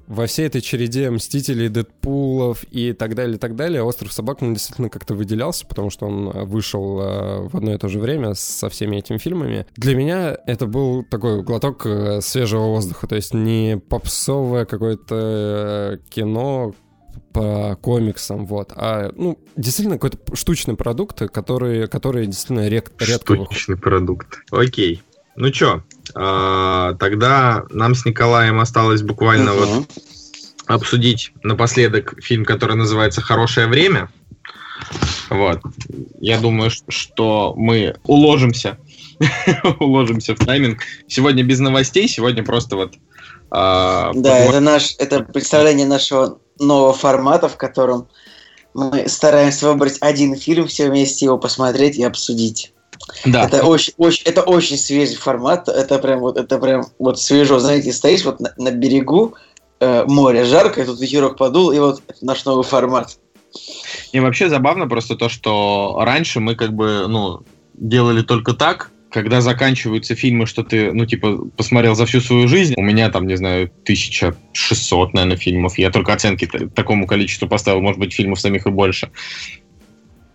[0.06, 4.54] во всей этой череде Мстителей, Дэдпулов и так далее, и так далее, Остров собак, он
[4.54, 8.34] действительно как-то выделялся, потому что он э, вышел э, в одно и то же время
[8.34, 9.66] со всеми этими фильмами.
[9.76, 16.74] Для меня это был такой глоток э, свежего воздуха, то есть не попсовое какое-то кино,
[17.32, 18.72] по комиксам, вот.
[18.74, 23.80] А, ну, действительно, какой-то штучный продукт, который, который действительно рек, редко Штучный выходит.
[23.82, 24.38] продукт.
[24.50, 25.02] Окей.
[25.36, 25.82] Ну чё,
[26.14, 29.86] а, тогда нам с Николаем осталось буквально вот
[30.66, 34.10] обсудить напоследок фильм, который называется «Хорошее время».
[35.28, 35.60] Вот.
[36.20, 38.78] Я думаю, что мы уложимся,
[39.78, 40.80] уложимся в тайминг.
[41.06, 42.94] Сегодня без новостей, сегодня просто вот...
[43.50, 48.08] А, да, это наш, это представление нашего нового формата, в котором
[48.74, 52.72] мы стараемся выбрать один фильм, все вместе его посмотреть и обсудить.
[53.24, 53.44] Да.
[53.44, 55.68] Это очень, очень, это очень свежий формат.
[55.68, 57.58] Это прям вот, это прям вот свежо.
[57.58, 59.34] Знаете, стоишь вот на, на берегу
[59.80, 63.18] э, моря, жарко, и тут ветерок подул, и вот наш новый формат.
[64.12, 67.42] И вообще забавно просто то, что раньше мы как бы, ну,
[67.74, 72.74] делали только так, когда заканчиваются фильмы, что ты, ну, типа, посмотрел за всю свою жизнь,
[72.76, 77.98] у меня там, не знаю, 1600, наверное, фильмов, я только оценки такому количеству поставил, может
[77.98, 79.10] быть, фильмов самих и больше.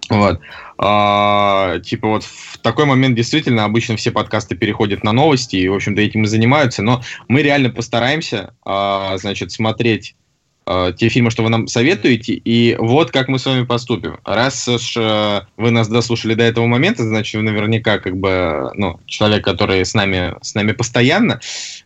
[0.10, 0.40] Вот.
[0.78, 5.74] А, типа вот в такой момент действительно обычно все подкасты переходят на новости, и, в
[5.74, 10.16] общем-то, этим и занимаются, но мы реально постараемся, а, значит, смотреть
[10.66, 14.20] а, те фильмы, что вы нам советуете, и вот как мы с вами поступим.
[14.26, 19.00] Раз уж э, вы нас дослушали до этого момента, значит, вы наверняка как бы, ну,
[19.06, 21.40] человек, который с нами, с нами постоянно,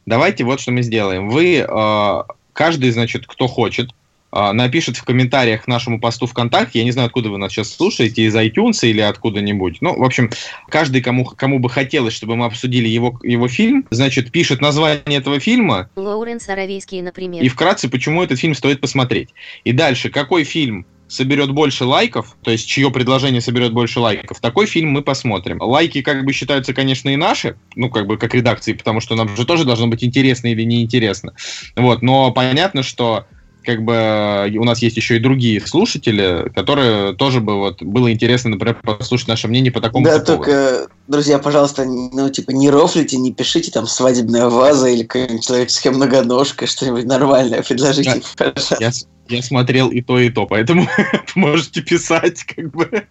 [0.06, 1.30] давайте вот что мы сделаем.
[1.30, 3.99] Вы, э, каждый, значит, кто хочет, а,
[4.32, 6.80] напишет в комментариях к нашему посту ВКонтакте.
[6.80, 9.78] Я не знаю, откуда вы нас сейчас слушаете, из iTunes или откуда-нибудь.
[9.82, 10.30] Ну, в общем,
[10.70, 15.40] каждый, кому, кому бы хотелось, чтобы мы обсудили его, его фильм, значит, пишет название этого
[15.40, 15.90] фильма.
[15.96, 17.44] Лоуренс Аравийский, например.
[17.44, 19.30] И вкратце, почему этот фильм стоит посмотреть.
[19.64, 24.68] И дальше, какой фильм соберет больше лайков, то есть чье предложение соберет больше лайков, такой
[24.68, 25.60] фильм мы посмотрим.
[25.60, 29.36] Лайки как бы считаются, конечно, и наши, ну, как бы как редакции, потому что нам
[29.36, 31.34] же тоже должно быть интересно или неинтересно.
[31.76, 33.26] Вот, но понятно, что
[33.64, 38.52] как бы у нас есть еще и другие слушатели, которые тоже бы вот было интересно,
[38.52, 40.26] например, послушать наше мнение по такому Да, поводу.
[40.28, 45.92] только, друзья, пожалуйста, ну, типа, не рофлите, не пишите там свадебная ваза или какая-нибудь человеческая
[45.92, 48.78] многоножка, что-нибудь нормальное предложите, да, пожалуйста.
[48.80, 48.92] Я,
[49.28, 50.88] я смотрел и то, и то, поэтому
[51.36, 53.08] можете писать, как бы.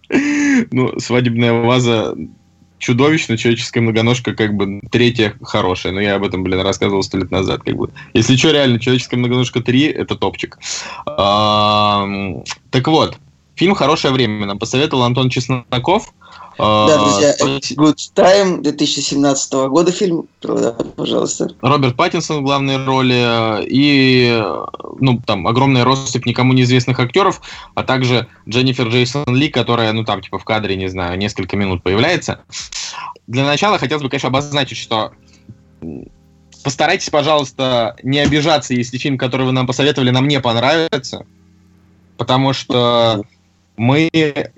[0.70, 2.16] Ну, свадебная ваза
[2.78, 5.92] чудовищно, человеческая многоножка как бы третья хорошая.
[5.92, 7.62] Но я об этом, блин, рассказывал сто лет назад.
[7.64, 7.90] Как бы.
[8.14, 10.58] Если что, реально, человеческая многоножка 3 это топчик.
[11.06, 13.18] Так вот,
[13.56, 16.12] фильм «Хорошее время» нам посоветовал Антон Чесноков.
[16.58, 17.34] Да, а, друзья,
[17.76, 20.26] Good Time 2017 года фильм,
[20.96, 21.50] пожалуйста.
[21.60, 24.42] Роберт Паттинсон в главной роли и,
[24.98, 27.40] ну, там, огромная россыпь никому неизвестных актеров,
[27.74, 31.84] а также Дженнифер Джейсон Ли, которая, ну, там, типа, в кадре, не знаю, несколько минут
[31.84, 32.40] появляется.
[33.28, 35.12] Для начала хотелось бы, конечно, обозначить, что
[36.64, 41.24] постарайтесь, пожалуйста, не обижаться, если фильм, который вы нам посоветовали, нам не понравится,
[42.16, 43.22] потому что
[43.78, 44.10] мы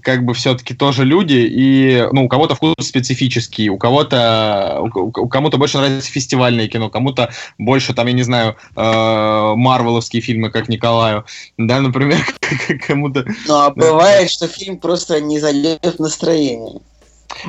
[0.03, 5.59] как бы все-таки тоже люди, и ну, у кого-то вкус специфический, у кого-то у, кому-то
[5.59, 11.25] больше нравится фестивальное кино, кому-то больше, там, я не знаю, э, марвеловские фильмы, как Николаю,
[11.57, 12.21] да, например,
[12.87, 13.25] кому-то...
[13.47, 16.81] Ну, а бывает, что фильм просто не зайдет в настроение.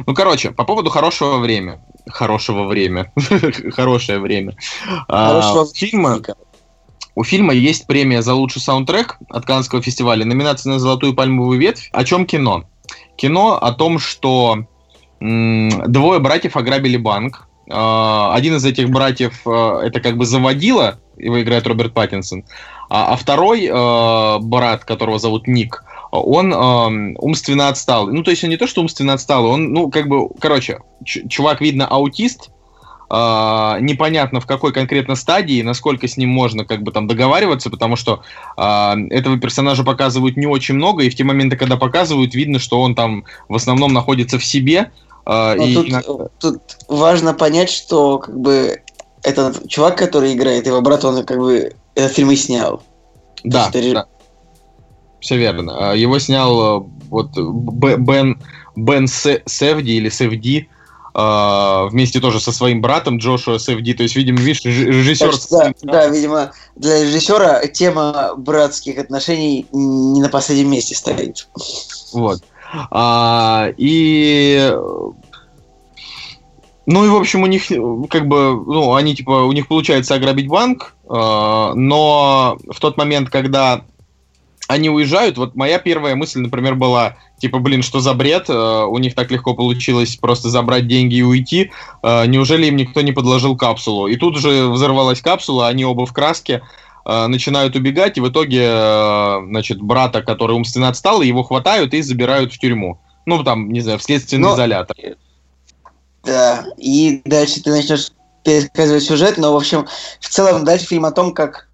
[0.06, 1.80] Ну, короче, по поводу хорошего времени.
[2.08, 3.12] Хорошего время.
[3.72, 4.56] Хорошее время.
[5.08, 6.20] А, Хорошего фильма.
[7.16, 11.90] У фильма есть премия за лучший саундтрек от Каннского фестиваля, номинация на «Золотую пальмовую ветвь».
[11.92, 12.66] О чем кино?
[13.18, 14.66] Кино о том, что
[15.20, 17.48] двое братьев ограбили банк.
[17.70, 22.44] А, один из этих братьев а, это как бы заводила, его играет Роберт Паттинсон,
[22.90, 23.68] а, а второй
[24.42, 26.54] брат, которого зовут Ник, он
[27.20, 28.08] умственно отстал.
[28.08, 31.62] Ну, то есть он не то, что умственно отстал, он, ну, как бы, короче, чувак,
[31.62, 32.50] видно, аутист,
[33.12, 37.96] э, непонятно в какой конкретно стадии, насколько с ним можно как бы там договариваться, потому
[37.96, 38.24] что
[38.58, 38.62] э,
[39.10, 42.96] этого персонажа показывают не очень много, и в те моменты, когда показывают, видно, что он
[42.96, 44.92] там в основном находится в себе.
[45.26, 46.30] Э, и тут, иногда...
[46.40, 48.82] тут важно понять, что как бы
[49.24, 52.82] этот чувак, который играет его брат, он как бы этот фильм и снял.
[53.44, 54.06] Да, есть, да.
[55.20, 55.94] Все верно.
[55.94, 58.42] Его снял вот Бен,
[58.76, 60.70] Бен Севди или Севди,
[61.14, 63.98] вместе тоже со своим братом Джошуа СФД.
[63.98, 65.34] То есть, видимо, видишь, режиссер...
[65.50, 71.48] Да, да, видимо, для режиссера тема братских отношений не на последнем месте стоит.
[72.14, 72.42] Вот.
[72.90, 74.74] А, и...
[76.88, 77.68] Ну и, в общем, у них,
[78.10, 83.30] как бы, ну, они, типа, у них получается ограбить банк, э, но в тот момент,
[83.30, 83.84] когда
[84.72, 88.98] они уезжают, вот моя первая мысль, например, была, типа, блин, что за бред, э, у
[89.00, 93.58] них так легко получилось просто забрать деньги и уйти, э, неужели им никто не подложил
[93.58, 94.08] капсулу?
[94.08, 96.62] И тут же взорвалась капсула, они оба в краске,
[97.06, 102.02] э, начинают убегать, и в итоге, э, значит, брата, который умственно отстал, его хватают и
[102.02, 102.98] забирают в тюрьму.
[103.26, 104.96] Ну, там, не знаю, в следственный Но- изолятор.
[106.24, 108.12] Да, и дальше ты начнешь
[108.44, 109.88] пересказывать сюжет, но, в общем,
[110.20, 111.68] в целом дальше фильм о том, как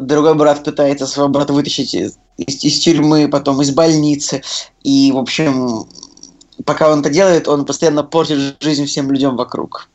[0.00, 4.42] другой брат пытается своего брата вытащить из, из- из тюрьмы, потом из больницы,
[4.82, 5.86] и, в общем,
[6.64, 9.88] пока он это делает, он постоянно портит жизнь всем людям вокруг.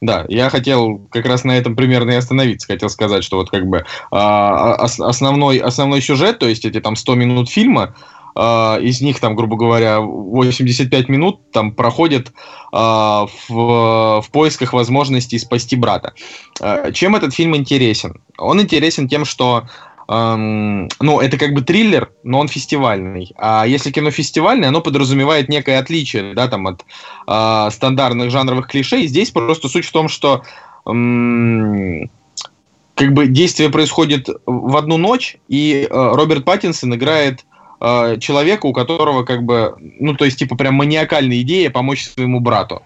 [0.00, 2.66] Да, я хотел как раз на этом примерно и остановиться.
[2.66, 7.14] Хотел сказать, что вот как бы ос- основной, основной сюжет, то есть эти там 100
[7.14, 7.94] минут фильма,
[8.36, 12.32] из них там, грубо говоря, 85 минут там проходят
[12.72, 16.14] а, в, в поисках возможности спасти брата.
[16.60, 18.20] А, Чем этот фильм интересен?
[18.36, 19.68] Он интересен тем, что
[20.08, 23.32] эм, ну, это как бы триллер, но он фестивальный.
[23.36, 26.84] А если кино фестивальное, оно подразумевает некое отличие, да, там, от
[27.28, 29.02] а, стандартных жанровых клише.
[29.02, 30.42] И здесь просто суть в том, что
[30.84, 32.10] м,
[32.94, 37.44] как бы действие происходит в одну ночь, и э, Роберт Паттинсон играет
[37.84, 42.40] э, человека, у которого как бы, ну, то есть, типа, прям маниакальная идея помочь своему
[42.40, 42.82] брату.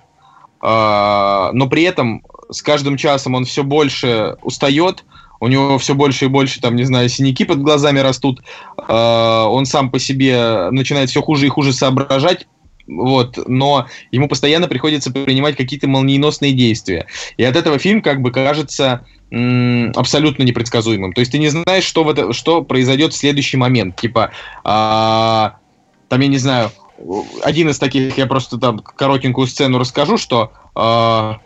[0.60, 5.04] А, но при этом с каждым часом он все больше устает,
[5.40, 8.42] у него все больше и больше, там, не знаю, синяки под глазами растут,
[8.76, 12.48] а, он сам по себе начинает все хуже и хуже соображать,
[12.88, 17.06] вот, но ему постоянно приходится принимать какие-то молниеносные действия.
[17.36, 21.12] И от этого фильм как бы кажется абсолютно непредсказуемым.
[21.12, 23.96] То есть ты не знаешь, что, в это, что произойдет в следующий момент.
[23.96, 24.30] Типа,
[24.64, 25.58] а,
[26.08, 26.72] там, я не знаю,
[27.42, 31.40] один из таких, я просто там коротенькую сцену расскажу, что а,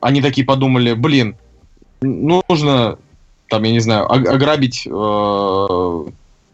[0.00, 1.36] они такие подумали, блин,
[2.00, 2.98] нужно,
[3.48, 6.04] там, я не знаю, ограбить, э,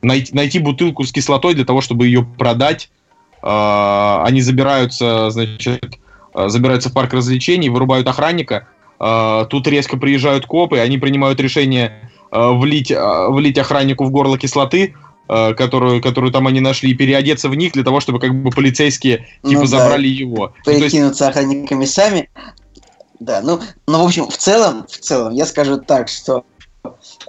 [0.02, 2.90] найти, найти бутылку с кислотой для того, чтобы ее продать.
[3.42, 5.98] А, они забираются, значит,
[6.34, 8.68] забираются в парк развлечений, вырубают охранника.
[8.98, 12.92] А, тут резко приезжают копы, они принимают решение э, влить,
[13.28, 14.94] влить охраннику в горло кислоты,
[15.28, 19.26] которую, которую там они нашли, и переодеться в них для того, чтобы как бы полицейские
[19.42, 19.66] типа Ну да.
[19.66, 20.52] забрали его.
[20.58, 22.28] Ну, то есть, охранниками сами.
[23.22, 26.44] Да, ну, ну, в общем, в целом, в целом, я скажу так, что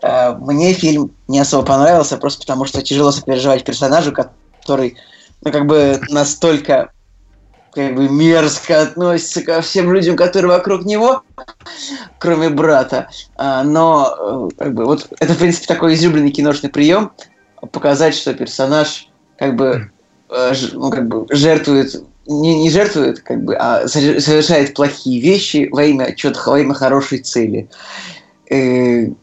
[0.02, 4.98] э, мне фильм не особо понравился, просто потому что тяжело сопереживать персонажу, который,
[5.44, 6.92] ну, как бы настолько
[7.72, 11.24] как бы мерзко относится ко всем людям, которые вокруг него,
[12.20, 13.10] кроме брата.
[13.36, 17.12] А, но, э, как бы, вот это, в принципе, такой излюбленный киношный прием,
[17.72, 19.92] показать, что персонаж, как бы,
[20.30, 25.68] э, ж- ну, как бы жертвует не, не жертвует, как бы, а совершает плохие вещи
[25.72, 27.70] во имя чего-то, во имя хорошей цели.
[28.50, 29.14] Э, и- и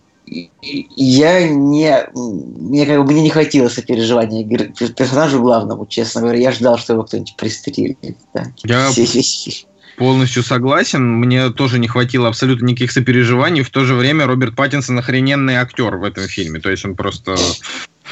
[0.97, 2.09] я не...
[2.15, 6.39] Мне как бы мне не хватило сопереживания персонажу главному, честно говоря.
[6.39, 7.99] Я ждал, что его кто-нибудь пристрелит.
[8.35, 8.45] Да.
[8.65, 8.91] Я-.
[9.97, 11.07] Полностью согласен.
[11.17, 13.63] Мне тоже не хватило абсолютно никаких сопереживаний.
[13.63, 16.61] В то же время Роберт Паттинсон охрененный актер в этом фильме.
[16.61, 17.37] То есть он просто...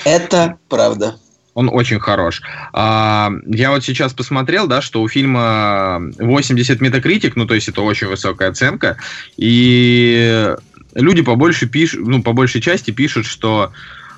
[0.05, 1.17] Это правда.
[1.55, 2.41] Он очень хорош.
[2.73, 7.83] А, я вот сейчас посмотрел, да, что у фильма 80 метакритик, ну, то есть это
[7.83, 8.97] очень высокая оценка,
[9.37, 10.55] и
[10.95, 13.73] люди по большей, ну, по большей части пишут, что,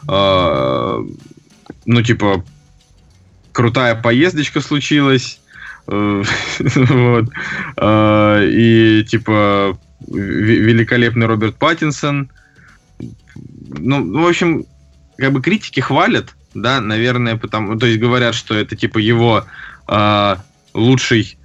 [0.08, 1.04] э,
[1.86, 2.44] ну, типа,
[3.52, 5.40] крутая поездочка случилась,
[5.86, 6.22] э,
[6.58, 7.30] вот,
[7.76, 12.30] э, и, типа, ве- великолепный Роберт Паттинсон.
[13.78, 14.64] Ну, в общем,
[15.16, 19.44] как бы критики хвалят, да, наверное, потому, то есть говорят, что это типа его
[19.86, 20.36] э,
[20.74, 21.38] лучший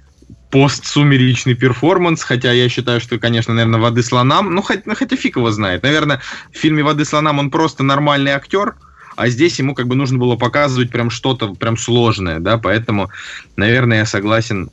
[0.56, 5.36] постсумеречный перформанс, хотя я считаю, что, конечно, наверное, «Воды слонам», ну, хоть, ну, хотя фиг
[5.36, 5.82] его знает.
[5.82, 8.74] Наверное, в фильме «Воды слонам» он просто нормальный актер,
[9.16, 13.10] а здесь ему как бы нужно было показывать прям что-то прям сложное, да, поэтому,
[13.56, 14.70] наверное, я согласен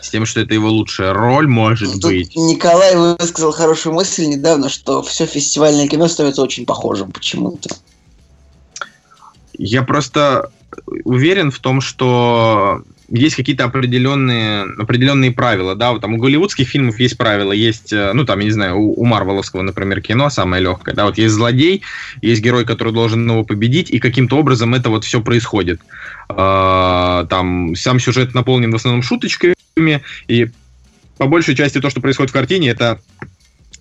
[0.00, 2.34] с тем, что это его лучшая роль, может Тут быть.
[2.34, 7.68] Николай высказал хорошую мысль недавно, что все фестивальное кино становится очень похожим почему-то.
[9.58, 10.52] Я просто
[11.04, 16.98] уверен в том, что есть какие-то определенные, определенные правила, да, вот там у голливудских фильмов
[16.98, 20.62] есть правила, есть, э, ну, там, я не знаю, у, у Марвеловского, например, кино самое
[20.62, 21.82] легкое, да, вот есть злодей,
[22.20, 25.80] есть герой, который должен его победить, и каким-то образом это вот все происходит.
[26.28, 29.54] А, там сам сюжет наполнен в основном шуточками,
[30.26, 30.48] и
[31.18, 33.00] по большей части то, что происходит в картине, это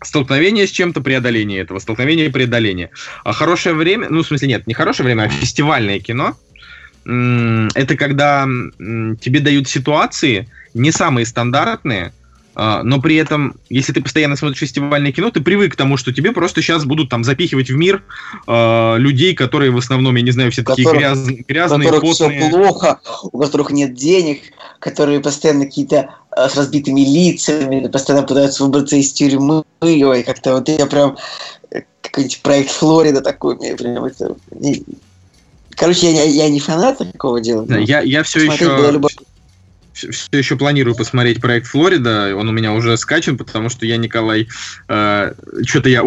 [0.02, 2.92] столкновение с чем-то, преодоление этого, столкновение и преодоление.
[3.24, 6.38] А хорошее время, ну, в смысле, нет, не хорошее время, а фестивальное кино,
[7.06, 12.12] это когда тебе дают ситуации не самые стандартные,
[12.58, 16.14] а, но при этом, если ты постоянно смотришь фестивальное кино, ты привык к тому, что
[16.14, 18.02] тебе просто сейчас будут там запихивать в мир
[18.48, 22.14] а, людей, которые в основном, я не знаю, все такие Которых- гряз- у грязные, которых
[22.14, 22.50] все потные.
[22.50, 23.00] плохо,
[23.32, 24.42] у которых нет денег,
[24.80, 30.70] которые постоянно какие-то э, с разбитыми лицами, постоянно пытаются выбраться из тюрьмы, ой, как-то вот
[30.70, 31.18] я прям
[31.72, 34.36] э, какой-нибудь проект Флорида такой, мне прям это...
[35.76, 37.66] Короче, я, я не фанат такого дела.
[37.66, 39.02] Да, я, я все еще
[39.96, 42.36] все еще планирую посмотреть проект Флорида.
[42.36, 44.50] Он у меня уже скачан, потому что я, Николай,
[44.90, 45.34] э,
[45.66, 46.04] что-то я,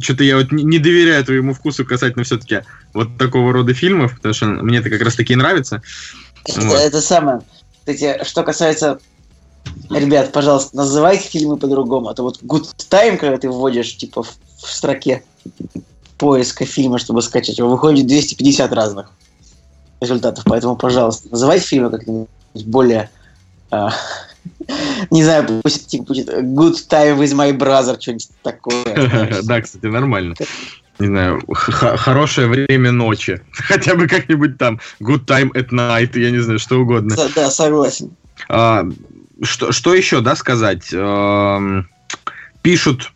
[0.00, 2.60] что-то я вот не доверяю твоему вкусу касательно все-таки
[2.94, 5.82] вот такого рода фильмов, потому что мне это как раз таки нравится.
[6.44, 6.78] Это, вот.
[6.78, 7.40] это самое.
[7.80, 9.00] Кстати, что касается
[9.90, 12.10] Ребят, пожалуйста, называйте фильмы по-другому.
[12.10, 14.30] Это вот good time, когда ты вводишь типа в,
[14.62, 15.22] в строке
[16.18, 19.10] поиска фильма, чтобы скачать его, выходит 250 разных
[20.00, 20.44] результатов.
[20.46, 22.28] Поэтому, пожалуйста, называйте фильмы как-нибудь
[22.66, 23.08] более...
[23.70, 23.88] Э,
[25.10, 29.40] не знаю, пусть типа будет Good Time with My Brother, что-нибудь такое.
[29.44, 30.34] Да, кстати, нормально.
[30.98, 33.40] Не знаю, хорошее время ночи.
[33.52, 37.16] Хотя бы как-нибудь там Good Time at Night, я не знаю, что угодно.
[37.34, 38.10] Да, согласен.
[38.48, 38.84] А,
[39.42, 40.92] что, что еще, да, сказать?
[42.62, 43.12] Пишут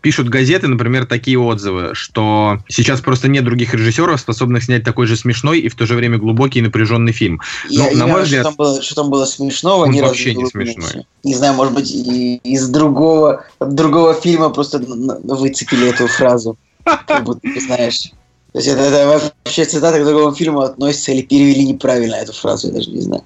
[0.00, 5.16] пишут газеты, например, такие отзывы, что сейчас просто нет других режиссеров, способных снять такой же
[5.16, 7.40] смешной и в то же время глубокий и напряженный фильм.
[7.70, 10.46] Но, Я, на мой взгляд, что там было, что там было смешного, он вообще не
[10.46, 11.06] смешной.
[11.24, 16.56] Не знаю, может быть, из другого, другого фильма просто выцепили эту фразу.
[16.84, 18.12] Как будто, ты знаешь.
[18.52, 22.68] То есть это, это вообще цитата к другому фильму относится или перевели неправильно эту фразу,
[22.68, 23.22] я даже не знаю.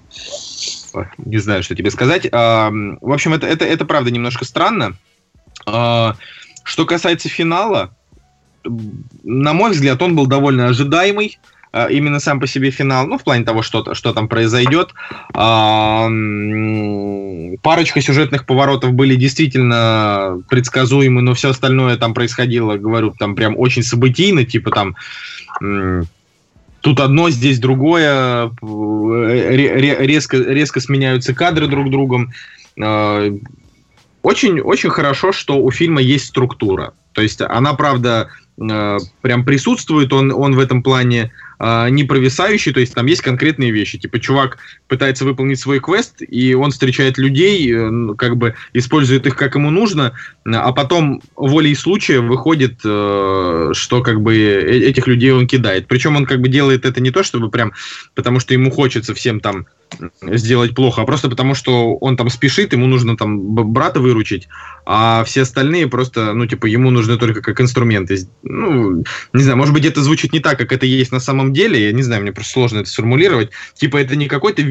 [1.19, 2.31] Не знаю, что тебе сказать.
[2.31, 4.97] В общем, это, это, это правда немножко странно.
[6.65, 7.95] А, что касается финала,
[9.23, 11.39] на мой взгляд, он был довольно ожидаемый.
[11.73, 14.95] А, именно сам по себе финал, ну, в плане того, что, что там произойдет.
[15.35, 16.09] А,
[17.63, 23.83] парочка сюжетных поворотов были действительно предсказуемы, но все остальное там происходило, говорю, там прям очень
[23.83, 24.97] событийно, типа там
[26.81, 32.33] тут одно, здесь другое, резко, резко сменяются кадры друг другом.
[34.25, 36.95] Очень, очень хорошо, что у фильма есть структура.
[37.13, 42.73] То есть она, правда, э, прям присутствует, он, он в этом плане э, не провисающий,
[42.73, 43.99] то есть там есть конкретные вещи.
[43.99, 44.59] Типа чувак
[44.89, 49.71] пытается выполнить свой квест, и он встречает людей, э, как бы использует их как ему
[49.71, 50.13] нужно,
[50.45, 55.87] а потом волей случая выходит, э, что как бы э, этих людей он кидает.
[55.89, 57.73] Причем он как бы делает это не то, чтобы прям,
[58.15, 59.67] потому что ему хочется всем там
[60.23, 64.49] сделать плохо, а просто потому, что он там спешит, ему нужно там брата выручить,
[64.87, 68.19] а все остальные просто, ну, типа, ему нужны только как инструменты.
[68.43, 71.87] Ну, не знаю, может быть, это звучит не так, как это есть на самом деле,
[71.87, 73.51] я не знаю, мне просто сложно это сформулировать.
[73.75, 74.63] Типа, это не какой-то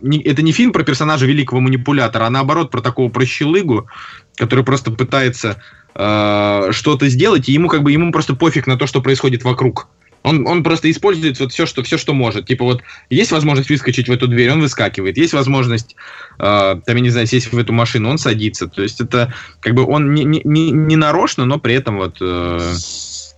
[0.00, 3.88] не, это не фильм про персонажа великого манипулятора, а наоборот про такого прощелыгу,
[4.36, 5.62] который просто пытается
[5.94, 9.88] э, что-то сделать, и ему как бы ему просто пофиг на то, что происходит вокруг.
[10.24, 12.46] Он, он просто использует вот все, что, все, что может.
[12.46, 15.16] Типа вот есть возможность выскочить в эту дверь, он выскакивает.
[15.16, 15.96] Есть возможность,
[16.38, 18.68] э, там, я не знаю, сесть в эту машину, он садится.
[18.68, 22.74] То есть это как бы он не, не, не нарочно, но при этом вот э,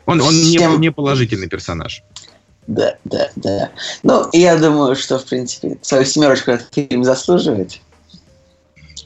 [0.06, 2.02] он, он не, не положительный персонаж.
[2.66, 3.70] Да, да, да.
[4.02, 7.80] Ну, я думаю, что, в принципе, свою семерочку этот фильм заслуживает.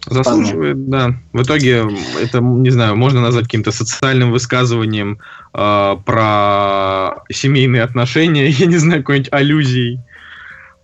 [0.06, 1.14] Заслуживает, да.
[1.32, 1.86] В итоге
[2.20, 5.18] это, не знаю, можно назвать каким-то социальным высказыванием
[5.54, 10.00] э, про семейные отношения, я не знаю, какой-нибудь аллюзией.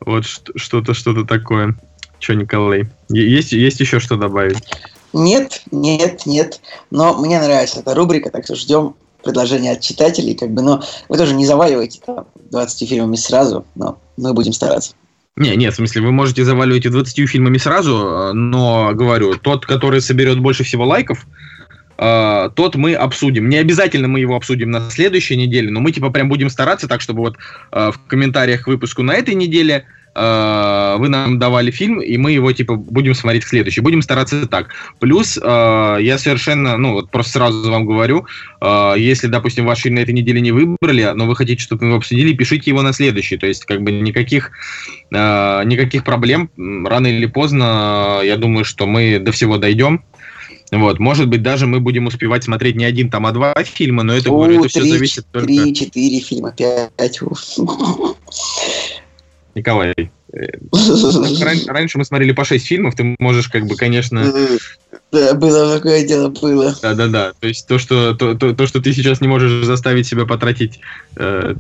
[0.01, 1.77] Вот что-то, что-то такое.
[2.19, 2.87] Че, Николай?
[3.09, 4.63] Есть, есть еще что добавить?
[5.13, 6.61] Нет, нет, нет.
[6.91, 11.17] Но мне нравится эта рубрика, так что ждем предложения от читателей, как бы, но вы
[11.17, 14.95] тоже не заваливайте там 20 фильмами сразу, но мы будем стараться.
[15.37, 20.01] Не, нет, в смысле, вы можете заваливать и 20 фильмами сразу, но, говорю, тот, который
[20.01, 21.27] соберет больше всего лайков,
[21.97, 23.49] Uh, тот мы обсудим.
[23.49, 27.01] Не обязательно мы его обсудим на следующей неделе, но мы типа прям будем стараться так,
[27.01, 27.37] чтобы вот
[27.71, 32.33] uh, в комментариях к выпуску на этой неделе Э, вы нам давали фильм, и мы
[32.33, 33.81] его, типа, будем смотреть в следующий.
[33.81, 34.69] Будем стараться так.
[35.01, 38.27] Плюс, э, я совершенно, ну, вот просто сразу вам говорю,
[38.61, 41.89] э, если, допустим, ваш фильм на этой неделе не выбрали, но вы хотите, чтобы мы
[41.89, 43.37] его обсудили, пишите его на следующий.
[43.37, 44.53] То есть, как бы, никаких,
[45.11, 46.51] никаких проблем.
[46.57, 50.03] Рано или поздно, я думаю, что мы до всего дойдем.
[50.73, 54.15] Вот, может быть, даже мы будем успевать смотреть не один там, а два фильма, но
[54.15, 55.47] это, О, говорю, это 3, все зависит 3, только...
[55.47, 57.21] Три-четыре фильма, пять.
[59.55, 60.39] Николай, э,
[61.67, 64.33] раньше мы смотрели по 6 фильмов, ты можешь, как бы, конечно...
[65.13, 66.75] Да, было такое дело, было.
[66.83, 70.27] Да-да-да, то есть то, что, то, то, то, что ты сейчас не можешь заставить себя
[70.27, 70.81] потратить
[71.17, 71.55] э,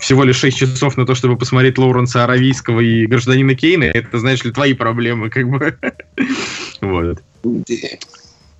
[0.00, 4.42] всего лишь 6 часов на то, чтобы посмотреть Лоуренса Аравийского и Гражданина Кейна, это, знаешь
[4.44, 5.78] ли, твои проблемы, как бы.
[6.80, 7.22] вот.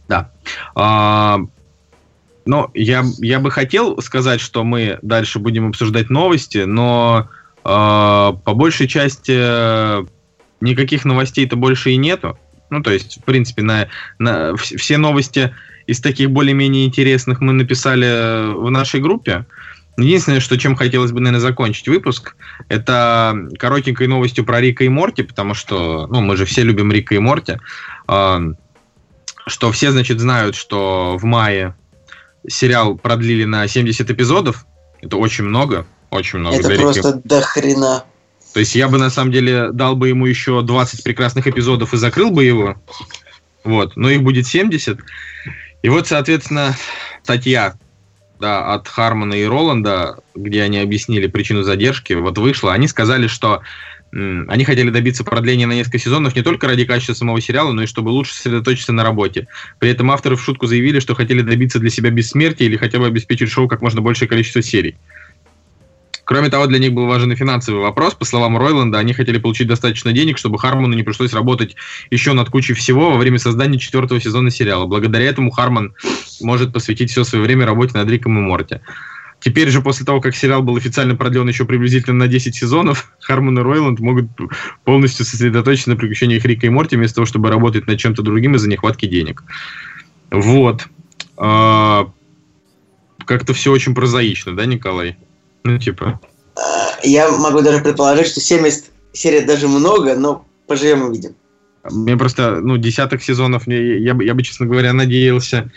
[0.09, 0.31] Да.
[0.75, 1.41] А,
[2.45, 7.29] но я, я бы хотел сказать, что мы дальше будем обсуждать новости, но
[7.67, 10.05] по большей части
[10.61, 12.39] никаких новостей-то больше и нету.
[12.71, 13.89] Ну, то есть, в принципе, на,
[14.19, 15.55] на вс- все новости
[15.87, 19.47] из таких более-менее интересных мы написали в нашей группе.
[19.97, 22.37] Единственное, что чем хотелось бы, наверное, закончить выпуск,
[22.69, 27.15] это коротенькой новостью про Рика и Морти, потому что, ну, мы же все любим Рика
[27.15, 27.59] и Морти,
[28.07, 28.43] а,
[29.47, 31.75] что все, значит, знают, что в мае
[32.47, 34.67] сериал продлили на 70 эпизодов.
[35.01, 36.57] Это очень много, очень много.
[36.57, 38.05] Это и просто до хрена.
[38.53, 41.97] то есть я бы на самом деле дал бы ему еще 20 прекрасных эпизодов и
[41.97, 42.77] закрыл бы его.
[43.65, 44.99] Вот, но их будет 70.
[45.83, 46.77] И вот, соответственно,
[47.23, 47.75] статья
[48.41, 52.73] да, от Хармона и Роланда, где они объяснили причину задержки, вот вышла.
[52.73, 53.63] Они сказали, что
[54.13, 57.87] они хотели добиться продления на несколько сезонов не только ради качества самого сериала, но и
[57.87, 59.49] чтобы лучше сосредоточиться на работе.
[59.79, 63.07] При этом авторы в шутку заявили, что хотели добиться для себя бессмертия или хотя бы
[63.07, 64.97] обеспечить шоу как можно большее количество серий.
[66.27, 68.15] Кроме того, для них был важен и финансовый вопрос.
[68.15, 71.77] По словам Ройланда, они хотели получить достаточно денег, чтобы Хармону не пришлось работать
[72.11, 74.87] еще над кучей всего во время создания четвертого сезона сериала.
[74.87, 75.95] Благодаря этому Хармон
[76.41, 78.81] может посвятить все свое время работе над Риком и Морти.
[79.39, 83.61] Теперь же, после того, как сериал был официально продлен еще приблизительно на 10 сезонов, Хармон
[83.61, 84.27] и Ройланд могут
[84.83, 88.69] полностью сосредоточиться на приключениях Рика и Морти, вместо того, чтобы работать над чем-то другим из-за
[88.69, 89.45] нехватки денег.
[90.33, 90.89] Вот.
[91.37, 92.11] А,
[93.25, 95.17] Как-то все очень прозаично, да, Николай?
[95.65, 96.21] Ну, типа...
[97.03, 101.35] Я могу даже предположить, что 70 серий даже много, но поживем увидим.
[101.85, 105.71] Мне просто, ну, десяток сезонов, я, бы, я бы, честно говоря, надеялся,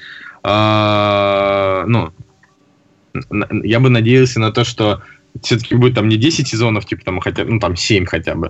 [0.44, 2.12] а, ну,
[3.64, 5.04] я бы надеялся на то, что
[5.42, 8.50] все-таки будет там не 10 сезонов, типа там хотя, ну, там 7 хотя бы.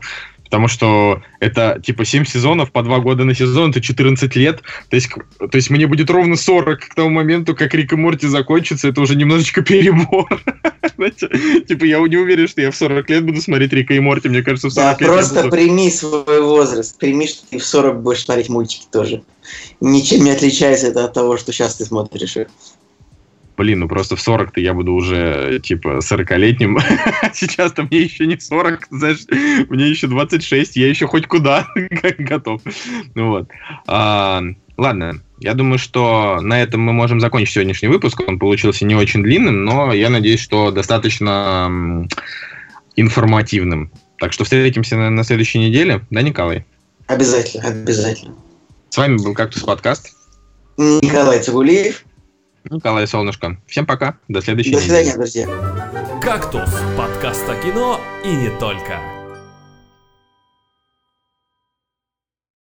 [0.49, 4.61] Потому что это, типа, 7 сезонов по 2 года на сезон, это 14 лет.
[4.89, 8.27] То есть, то есть мне будет ровно 40 к тому моменту, как Рик и Морти
[8.27, 8.87] закончится.
[8.87, 10.41] Это уже немножечко перебор.
[11.67, 14.27] Типа, я не уверен, что я в 40 лет буду смотреть Рика и Морти.
[14.27, 16.97] Мне кажется, в 40 Да, лет просто прими свой возраст.
[16.97, 19.21] Прими, что ты в 40 будешь смотреть мультики тоже.
[19.81, 22.37] Ничем не отличается это от того, что сейчас ты смотришь.
[23.59, 26.79] Блин, ну просто в 40-то я буду уже, типа, 40-летним.
[27.33, 29.25] Сейчас-то мне еще не 40, знаешь,
[29.67, 31.67] мне еще 26, я еще хоть куда
[32.19, 32.61] готов.
[33.15, 33.49] Ну вот.
[33.85, 34.41] А,
[34.77, 38.21] ладно, я думаю, что на этом мы можем закончить сегодняшний выпуск.
[38.25, 42.07] Он получился не очень длинным, но я надеюсь, что достаточно
[42.95, 43.91] информативным.
[44.19, 46.05] Так что встретимся на, на следующей неделе.
[46.11, 46.65] Да, Николай?
[47.07, 48.35] Обязательно, обязательно.
[48.87, 50.15] С вами был Кактус Подкаст.
[50.77, 52.05] Николай Цигулиев.
[52.69, 53.57] Николай Солнышко.
[53.67, 54.17] Всем пока.
[54.27, 55.03] До следующей До недели.
[55.03, 56.19] свидания, друзья.
[56.21, 59.18] «Кактус»– подкаст о кино и не только.